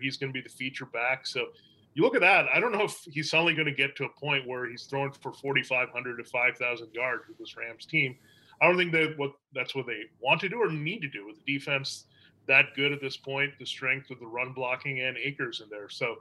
he's 0.00 0.16
going 0.16 0.32
to 0.32 0.34
be 0.34 0.42
the 0.42 0.54
feature 0.54 0.86
back. 0.86 1.26
So 1.26 1.46
you 1.94 2.02
look 2.02 2.14
at 2.14 2.20
that. 2.20 2.46
I 2.52 2.60
don't 2.60 2.72
know 2.72 2.84
if 2.84 3.04
he's 3.10 3.30
suddenly 3.30 3.54
going 3.54 3.66
to 3.66 3.74
get 3.74 3.96
to 3.96 4.04
a 4.04 4.08
point 4.08 4.46
where 4.46 4.68
he's 4.68 4.84
throwing 4.84 5.12
for 5.12 5.32
4,500 5.32 6.16
to 6.16 6.24
5,000 6.24 6.88
yards 6.92 7.24
with 7.28 7.38
this 7.38 7.56
Rams 7.56 7.86
team. 7.86 8.16
I 8.62 8.66
don't 8.66 8.76
think 8.76 8.92
that 8.92 9.14
what 9.16 9.32
that's 9.54 9.74
what 9.74 9.86
they 9.86 10.02
want 10.20 10.40
to 10.42 10.48
do 10.48 10.62
or 10.62 10.70
need 10.70 11.00
to 11.00 11.08
do 11.08 11.26
with 11.26 11.36
the 11.44 11.58
defense 11.58 12.04
that 12.46 12.74
good 12.74 12.92
at 12.92 13.00
this 13.00 13.16
point, 13.16 13.52
the 13.58 13.64
strength 13.64 14.10
of 14.10 14.18
the 14.18 14.26
run 14.26 14.52
blocking 14.52 15.00
and 15.00 15.16
Akers 15.16 15.60
in 15.60 15.68
there. 15.70 15.88
So 15.88 16.16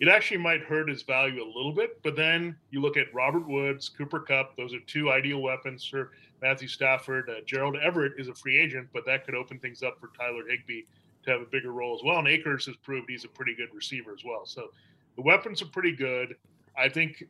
it 0.00 0.08
actually 0.08 0.38
might 0.38 0.62
hurt 0.62 0.88
his 0.88 1.02
value 1.02 1.42
a 1.42 1.46
little 1.46 1.72
bit. 1.72 2.02
But 2.02 2.16
then 2.16 2.56
you 2.70 2.80
look 2.80 2.96
at 2.96 3.12
Robert 3.14 3.48
Woods, 3.48 3.88
Cooper 3.88 4.20
Kupp; 4.20 4.56
those 4.56 4.74
are 4.74 4.80
two 4.80 5.10
ideal 5.10 5.40
weapons 5.40 5.84
for 5.84 6.12
Matthew 6.42 6.68
Stafford. 6.68 7.30
Uh, 7.30 7.40
Gerald 7.46 7.76
Everett 7.76 8.14
is 8.18 8.28
a 8.28 8.34
free 8.34 8.58
agent, 8.58 8.88
but 8.92 9.06
that 9.06 9.24
could 9.24 9.34
open 9.34 9.58
things 9.60 9.82
up 9.82 9.98
for 10.00 10.10
Tyler 10.18 10.42
Higbee 10.48 10.82
to 11.24 11.30
have 11.30 11.40
a 11.40 11.46
bigger 11.46 11.72
role 11.72 11.94
as 11.94 12.02
well. 12.04 12.18
And 12.18 12.28
Akers 12.28 12.66
has 12.66 12.76
proved 12.76 13.08
he's 13.08 13.24
a 13.24 13.28
pretty 13.28 13.54
good 13.54 13.68
receiver 13.72 14.12
as 14.12 14.24
well. 14.24 14.44
So 14.44 14.70
the 15.14 15.22
weapons 15.22 15.62
are 15.62 15.66
pretty 15.66 15.92
good. 15.92 16.34
I 16.76 16.88
think 16.88 17.24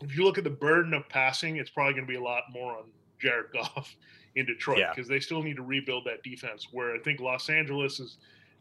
if 0.00 0.16
you 0.16 0.24
look 0.24 0.38
at 0.38 0.44
the 0.44 0.50
burden 0.50 0.92
of 0.92 1.08
passing, 1.08 1.56
it's 1.56 1.70
probably 1.70 1.94
going 1.94 2.06
to 2.06 2.10
be 2.10 2.18
a 2.18 2.22
lot 2.22 2.44
more 2.52 2.76
on 2.76 2.84
Jared 3.20 3.46
Goff 3.52 3.94
in 4.34 4.44
Detroit 4.44 4.84
because 4.94 5.08
yeah. 5.08 5.14
they 5.14 5.20
still 5.20 5.42
need 5.42 5.56
to 5.56 5.62
rebuild 5.62 6.04
that 6.06 6.22
defense. 6.24 6.68
Where 6.72 6.94
I 6.94 6.98
think 6.98 7.20
Los 7.20 7.48
Angeles's 7.48 8.18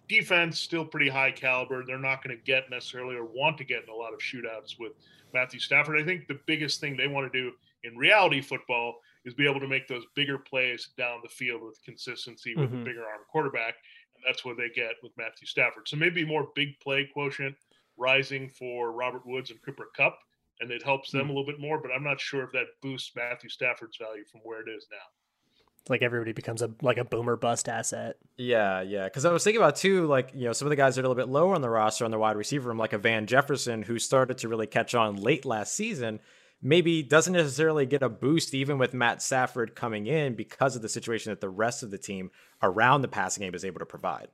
defense 0.07 0.59
still 0.59 0.85
pretty 0.85 1.09
high 1.09 1.31
caliber. 1.31 1.83
They're 1.83 1.97
not 1.97 2.23
going 2.23 2.37
to 2.37 2.43
get 2.43 2.69
necessarily 2.69 3.15
or 3.15 3.25
want 3.25 3.57
to 3.57 3.63
get 3.63 3.83
in 3.83 3.89
a 3.89 3.95
lot 3.95 4.13
of 4.13 4.19
shootouts 4.19 4.79
with 4.79 4.91
Matthew 5.33 5.59
Stafford. 5.59 5.99
I 5.99 6.03
think 6.03 6.27
the 6.27 6.39
biggest 6.45 6.81
thing 6.81 6.97
they 6.97 7.07
want 7.07 7.31
to 7.31 7.41
do 7.41 7.53
in 7.83 7.97
reality 7.97 8.41
football 8.41 8.99
is 9.25 9.33
be 9.33 9.47
able 9.47 9.59
to 9.59 9.67
make 9.67 9.87
those 9.87 10.05
bigger 10.15 10.37
plays 10.37 10.89
down 10.97 11.19
the 11.23 11.29
field 11.29 11.61
with 11.61 11.81
consistency 11.83 12.55
with 12.55 12.71
mm-hmm. 12.71 12.81
a 12.81 12.85
bigger 12.85 13.01
arm 13.01 13.21
quarterback. 13.31 13.75
And 14.15 14.23
that's 14.27 14.43
what 14.43 14.57
they 14.57 14.69
get 14.69 14.95
with 15.03 15.11
Matthew 15.17 15.47
Stafford. 15.47 15.87
So 15.87 15.97
maybe 15.97 16.25
more 16.25 16.49
big 16.55 16.79
play 16.79 17.07
quotient 17.13 17.55
rising 17.97 18.49
for 18.49 18.91
Robert 18.91 19.25
Woods 19.25 19.51
and 19.51 19.61
Cooper 19.61 19.87
Kupp, 19.95 20.17
and 20.59 20.71
it 20.71 20.83
helps 20.83 21.11
them 21.11 21.21
mm-hmm. 21.21 21.29
a 21.29 21.33
little 21.33 21.45
bit 21.45 21.59
more. 21.59 21.79
But 21.81 21.91
I'm 21.91 22.03
not 22.03 22.19
sure 22.19 22.43
if 22.43 22.51
that 22.53 22.65
boosts 22.81 23.11
Matthew 23.15 23.49
Stafford's 23.49 23.97
value 23.97 24.23
from 24.31 24.41
where 24.43 24.61
it 24.61 24.69
is 24.69 24.87
now. 24.91 25.89
like 25.89 26.01
everybody 26.01 26.31
becomes 26.31 26.61
a 26.61 26.71
like 26.81 26.97
a 26.97 27.05
boomer 27.05 27.35
bust 27.35 27.67
asset. 27.69 28.17
Yeah, 28.37 28.81
yeah. 28.81 29.05
Because 29.05 29.25
I 29.25 29.31
was 29.31 29.43
thinking 29.43 29.61
about 29.61 29.75
too, 29.75 30.07
like 30.07 30.31
you 30.33 30.45
know, 30.45 30.53
some 30.53 30.67
of 30.67 30.69
the 30.69 30.75
guys 30.75 30.95
that 30.95 31.01
are 31.01 31.05
a 31.05 31.09
little 31.09 31.23
bit 31.23 31.31
lower 31.31 31.55
on 31.55 31.61
the 31.61 31.69
roster 31.69 32.05
on 32.05 32.11
the 32.11 32.19
wide 32.19 32.37
receiver 32.37 32.69
room, 32.69 32.77
like 32.77 32.93
a 32.93 32.97
Van 32.97 33.27
Jefferson, 33.27 33.83
who 33.83 33.99
started 33.99 34.37
to 34.39 34.47
really 34.47 34.67
catch 34.67 34.95
on 34.95 35.15
late 35.15 35.45
last 35.45 35.73
season. 35.73 36.19
Maybe 36.61 37.01
doesn't 37.01 37.33
necessarily 37.33 37.85
get 37.85 38.03
a 38.03 38.09
boost 38.09 38.53
even 38.53 38.77
with 38.77 38.93
Matt 38.93 39.21
Stafford 39.21 39.75
coming 39.75 40.05
in 40.05 40.35
because 40.35 40.75
of 40.75 40.81
the 40.81 40.89
situation 40.89 41.31
that 41.31 41.41
the 41.41 41.49
rest 41.49 41.81
of 41.81 41.89
the 41.89 41.97
team 41.97 42.29
around 42.61 43.01
the 43.01 43.07
passing 43.07 43.41
game 43.41 43.55
is 43.55 43.65
able 43.65 43.79
to 43.79 43.85
provide. 43.85 44.27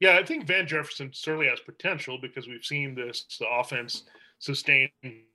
Yeah, 0.00 0.16
I 0.18 0.24
think 0.24 0.46
Van 0.46 0.66
Jefferson 0.66 1.10
certainly 1.12 1.46
has 1.46 1.60
potential 1.60 2.18
because 2.20 2.48
we've 2.48 2.64
seen 2.64 2.94
this 2.94 3.26
offense 3.48 4.04
sustain 4.38 4.88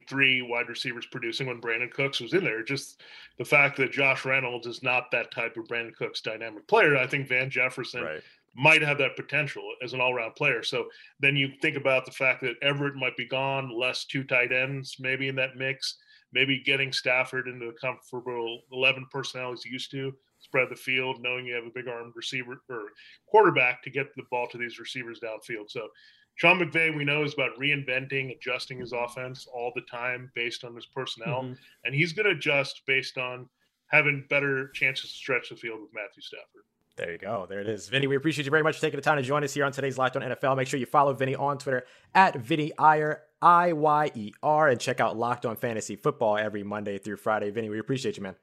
three 0.07 0.41
wide 0.41 0.67
receivers 0.67 1.05
producing 1.05 1.47
when 1.47 1.61
Brandin 1.61 1.91
Cooks 1.91 2.19
was 2.19 2.33
in 2.33 2.43
there. 2.43 2.63
Just 2.63 3.01
the 3.37 3.45
fact 3.45 3.77
that 3.77 3.91
Josh 3.91 4.25
Reynolds 4.25 4.67
is 4.67 4.83
not 4.83 5.11
that 5.11 5.31
type 5.31 5.55
of 5.55 5.67
Brandin 5.67 5.95
Cooks 5.95 6.21
dynamic 6.21 6.67
player, 6.67 6.97
I 6.97 7.07
think 7.07 7.27
Van 7.27 7.49
Jefferson 7.49 8.03
right. 8.03 8.23
Might 8.55 8.81
have 8.81 8.97
that 8.97 9.15
potential 9.15 9.63
as 9.83 9.93
an 9.93 10.01
all-around 10.01 10.35
player. 10.35 10.63
So 10.63 10.85
then 11.19 11.35
you 11.35 11.49
think 11.61 11.75
about 11.75 12.05
the 12.05 12.11
fact 12.11 12.41
that 12.41 12.55
Everett 12.61 12.95
might 12.95 13.17
be 13.17 13.27
gone, 13.27 13.77
less 13.77 14.05
two 14.05 14.23
tight 14.23 14.51
ends 14.51 14.95
maybe 14.99 15.27
in 15.27 15.35
that 15.35 15.57
mix, 15.57 15.97
maybe 16.31 16.61
getting 16.63 16.91
Stafford 16.91 17.47
into 17.47 17.65
the 17.65 17.73
comfortable 17.73 18.61
11 18.71 19.07
personnel 19.11 19.51
he's 19.51 19.65
used 19.65 19.91
to 19.91 20.13
spread 20.39 20.69
the 20.69 20.75
field, 20.75 21.21
knowing 21.21 21.45
you 21.45 21.55
have 21.55 21.65
a 21.65 21.71
big 21.73 21.87
armed 21.87 22.13
receiver 22.15 22.61
or 22.69 22.83
quarterback 23.27 23.81
to 23.83 23.89
get 23.89 24.07
the 24.15 24.23
ball 24.29 24.47
to 24.47 24.57
these 24.57 24.79
receivers 24.79 25.19
downfield. 25.19 25.69
So 25.69 25.87
Sean 26.35 26.59
McVay, 26.59 26.95
we 26.95 27.05
know, 27.05 27.23
is 27.23 27.33
about 27.33 27.57
reinventing, 27.59 28.35
adjusting 28.35 28.79
his 28.79 28.93
offense 28.93 29.47
all 29.53 29.71
the 29.73 29.81
time 29.89 30.31
based 30.35 30.63
on 30.63 30.75
his 30.75 30.85
personnel, 30.85 31.43
mm-hmm. 31.43 31.53
and 31.83 31.95
he's 31.95 32.13
going 32.13 32.25
to 32.25 32.35
adjust 32.35 32.81
based 32.85 33.17
on 33.17 33.49
having 33.87 34.25
better 34.29 34.69
chances 34.69 35.11
to 35.11 35.17
stretch 35.17 35.49
the 35.49 35.55
field 35.55 35.81
with 35.81 35.93
Matthew 35.93 36.21
Stafford. 36.21 36.63
There 36.97 37.11
you 37.11 37.17
go. 37.17 37.45
There 37.49 37.59
it 37.59 37.67
is. 37.67 37.89
Vinny, 37.89 38.07
we 38.07 38.15
appreciate 38.15 38.45
you 38.45 38.51
very 38.51 38.63
much 38.63 38.75
for 38.75 38.81
taking 38.81 38.97
the 38.97 39.01
time 39.03 39.17
to 39.17 39.23
join 39.23 39.43
us 39.43 39.53
here 39.53 39.65
on 39.65 39.73
today's 39.73 39.97
Locked 39.97 40.15
on 40.15 40.21
NFL. 40.21 40.55
Make 40.55 40.67
sure 40.67 40.79
you 40.79 40.85
follow 40.85 41.13
Vinny 41.13 41.35
on 41.35 41.57
Twitter 41.57 41.85
at 42.13 42.37
Vinny 42.37 42.71
Iyer, 42.77 43.23
I 43.41 43.73
Y 43.73 44.11
E 44.15 44.31
R, 44.41 44.69
and 44.69 44.79
check 44.79 45.01
out 45.01 45.17
Locked 45.17 45.45
on 45.45 45.57
Fantasy 45.57 45.97
Football 45.97 46.37
every 46.37 46.63
Monday 46.63 46.97
through 46.97 47.17
Friday. 47.17 47.51
Vinny, 47.51 47.69
we 47.69 47.79
appreciate 47.79 48.15
you, 48.15 48.23
man. 48.23 48.35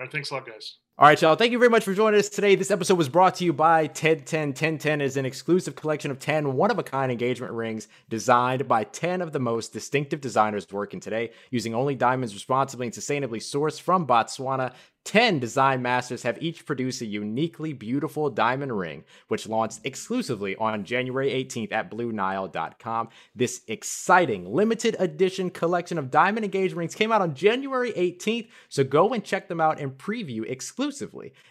All 0.00 0.06
right, 0.06 0.12
thanks 0.12 0.32
a 0.32 0.34
lot, 0.34 0.46
guys. 0.46 0.78
All 0.98 1.08
right, 1.08 1.20
y'all. 1.22 1.36
Thank 1.36 1.52
you 1.52 1.58
very 1.58 1.70
much 1.70 1.84
for 1.84 1.94
joining 1.94 2.20
us 2.20 2.28
today. 2.28 2.54
This 2.54 2.70
episode 2.70 2.98
was 2.98 3.08
brought 3.08 3.36
to 3.36 3.44
you 3.46 3.54
by 3.54 3.84
1010. 3.84 4.48
1010 4.48 5.00
is 5.00 5.16
an 5.16 5.24
exclusive 5.24 5.74
collection 5.74 6.10
of 6.10 6.18
10 6.18 6.52
one 6.52 6.70
of 6.70 6.78
a 6.78 6.82
kind 6.82 7.10
engagement 7.10 7.54
rings 7.54 7.88
designed 8.10 8.68
by 8.68 8.84
10 8.84 9.22
of 9.22 9.32
the 9.32 9.40
most 9.40 9.72
distinctive 9.72 10.20
designers 10.20 10.70
working 10.70 11.00
today, 11.00 11.30
using 11.50 11.74
only 11.74 11.94
diamonds 11.94 12.34
responsibly 12.34 12.88
and 12.88 12.94
sustainably 12.94 13.38
sourced 13.38 13.80
from 13.80 14.06
Botswana. 14.06 14.74
10 15.04 15.40
design 15.40 15.82
masters 15.82 16.22
have 16.22 16.40
each 16.40 16.64
produced 16.64 17.00
a 17.00 17.06
uniquely 17.06 17.72
beautiful 17.72 18.30
diamond 18.30 18.78
ring, 18.78 19.02
which 19.26 19.48
launched 19.48 19.80
exclusively 19.82 20.54
on 20.56 20.84
January 20.84 21.30
18th 21.30 21.72
at 21.72 21.90
BlueNile.com. 21.90 23.08
This 23.34 23.62
exciting 23.66 24.52
limited 24.52 24.94
edition 25.00 25.50
collection 25.50 25.98
of 25.98 26.10
diamond 26.10 26.44
engagement 26.44 26.78
rings 26.78 26.94
came 26.94 27.10
out 27.10 27.20
on 27.20 27.34
January 27.34 27.92
18th, 27.92 28.48
so 28.68 28.84
go 28.84 29.12
and 29.12 29.24
check 29.24 29.48
them 29.48 29.60
out 29.60 29.80
and 29.80 29.98
preview 29.98 30.48
exclusively 30.48 30.81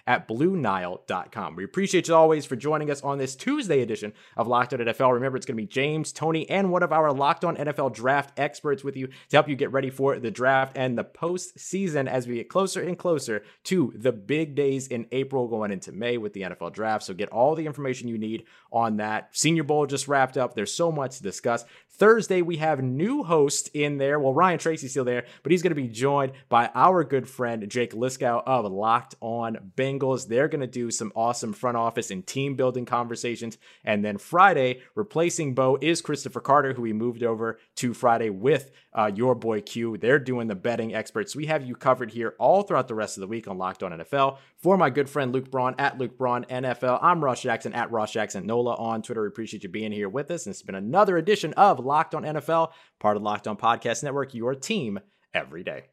at 0.07 0.27
BlueNile.com. 0.27 1.55
We 1.55 1.63
appreciate 1.63 2.07
you 2.07 2.15
always 2.15 2.45
for 2.45 2.55
joining 2.55 2.91
us 2.91 3.01
on 3.01 3.17
this 3.17 3.35
Tuesday 3.35 3.81
edition 3.81 4.13
of 4.35 4.47
Locked 4.47 4.73
On 4.73 4.79
NFL. 4.79 5.13
Remember, 5.13 5.37
it's 5.37 5.45
going 5.45 5.55
to 5.55 5.63
be 5.63 5.67
James, 5.67 6.11
Tony, 6.11 6.49
and 6.49 6.71
one 6.71 6.83
of 6.83 6.91
our 6.91 7.13
Locked 7.13 7.45
On 7.45 7.55
NFL 7.55 7.93
draft 7.93 8.37
experts 8.37 8.83
with 8.83 8.97
you 8.97 9.07
to 9.07 9.37
help 9.37 9.47
you 9.47 9.55
get 9.55 9.71
ready 9.71 9.89
for 9.89 10.19
the 10.19 10.31
draft 10.31 10.75
and 10.75 10.97
the 10.97 11.03
postseason 11.03 12.07
as 12.07 12.27
we 12.27 12.35
get 12.35 12.49
closer 12.49 12.81
and 12.81 12.97
closer 12.97 13.43
to 13.65 13.93
the 13.95 14.11
big 14.11 14.55
days 14.55 14.87
in 14.87 15.07
April 15.11 15.47
going 15.47 15.71
into 15.71 15.91
May 15.91 16.17
with 16.17 16.33
the 16.33 16.41
NFL 16.41 16.73
draft. 16.73 17.05
So 17.05 17.13
get 17.13 17.29
all 17.29 17.55
the 17.55 17.65
information 17.65 18.07
you 18.07 18.17
need 18.17 18.45
on 18.71 18.97
that. 18.97 19.29
Senior 19.31 19.63
Bowl 19.63 19.85
just 19.85 20.07
wrapped 20.07 20.37
up. 20.37 20.55
There's 20.55 20.73
so 20.73 20.91
much 20.91 21.17
to 21.17 21.23
discuss. 21.23 21.65
Thursday, 22.01 22.41
we 22.41 22.57
have 22.57 22.81
new 22.81 23.23
host 23.23 23.69
in 23.75 23.97
there. 23.97 24.19
Well, 24.19 24.33
Ryan 24.33 24.57
Tracy's 24.57 24.89
still 24.89 25.03
there, 25.03 25.25
but 25.43 25.51
he's 25.51 25.61
going 25.61 25.69
to 25.69 25.75
be 25.75 25.87
joined 25.87 26.31
by 26.49 26.71
our 26.73 27.03
good 27.03 27.29
friend 27.29 27.69
Jake 27.69 27.93
Liskow 27.93 28.41
of 28.45 28.71
Locked 28.71 29.15
On 29.21 29.71
Bengals. 29.75 30.27
They're 30.27 30.47
going 30.47 30.61
to 30.61 30.67
do 30.67 30.91
some 30.91 31.11
awesome 31.15 31.53
front 31.53 31.77
office 31.77 32.11
and 32.11 32.25
team 32.25 32.55
building 32.55 32.85
conversations. 32.85 33.57
And 33.83 34.03
then 34.03 34.17
Friday, 34.17 34.81
replacing 34.95 35.53
Bo 35.53 35.77
is 35.81 36.01
Christopher 36.01 36.41
Carter, 36.41 36.73
who 36.73 36.81
we 36.81 36.93
moved 36.93 37.23
over 37.23 37.59
to 37.77 37.93
Friday 37.93 38.29
with 38.29 38.71
uh, 38.93 39.11
your 39.13 39.35
boy 39.35 39.61
Q. 39.61 39.97
They're 39.97 40.19
doing 40.19 40.47
the 40.47 40.55
betting 40.55 40.93
experts. 40.93 41.35
We 41.35 41.45
have 41.45 41.65
you 41.65 41.75
covered 41.75 42.11
here 42.11 42.35
all 42.39 42.63
throughout 42.63 42.87
the 42.87 42.95
rest 42.95 43.17
of 43.17 43.21
the 43.21 43.27
week 43.27 43.47
on 43.47 43.57
Locked 43.57 43.83
On 43.83 43.91
NFL. 43.91 44.37
For 44.57 44.77
my 44.77 44.89
good 44.89 45.09
friend 45.09 45.31
Luke 45.31 45.49
Braun 45.49 45.75
at 45.77 45.97
Luke 45.97 46.17
Braun 46.17 46.45
NFL, 46.45 46.99
I'm 47.01 47.23
Ross 47.23 47.41
Jackson 47.41 47.73
at 47.73 47.91
Ross 47.91 48.11
Jackson 48.11 48.45
Nola 48.45 48.75
on 48.75 49.01
Twitter. 49.01 49.21
We 49.21 49.27
appreciate 49.27 49.63
you 49.63 49.69
being 49.69 49.91
here 49.91 50.09
with 50.09 50.31
us. 50.31 50.45
And 50.45 50.53
it's 50.53 50.61
been 50.61 50.75
another 50.75 51.17
edition 51.17 51.53
of 51.53 51.79
Locked 51.79 52.15
On 52.15 52.23
NFL, 52.23 52.71
part 52.99 53.17
of 53.17 53.23
Locked 53.23 53.47
On 53.47 53.57
Podcast 53.57 54.03
Network, 54.03 54.33
your 54.33 54.55
team 54.55 54.99
every 55.33 55.63
day. 55.63 55.85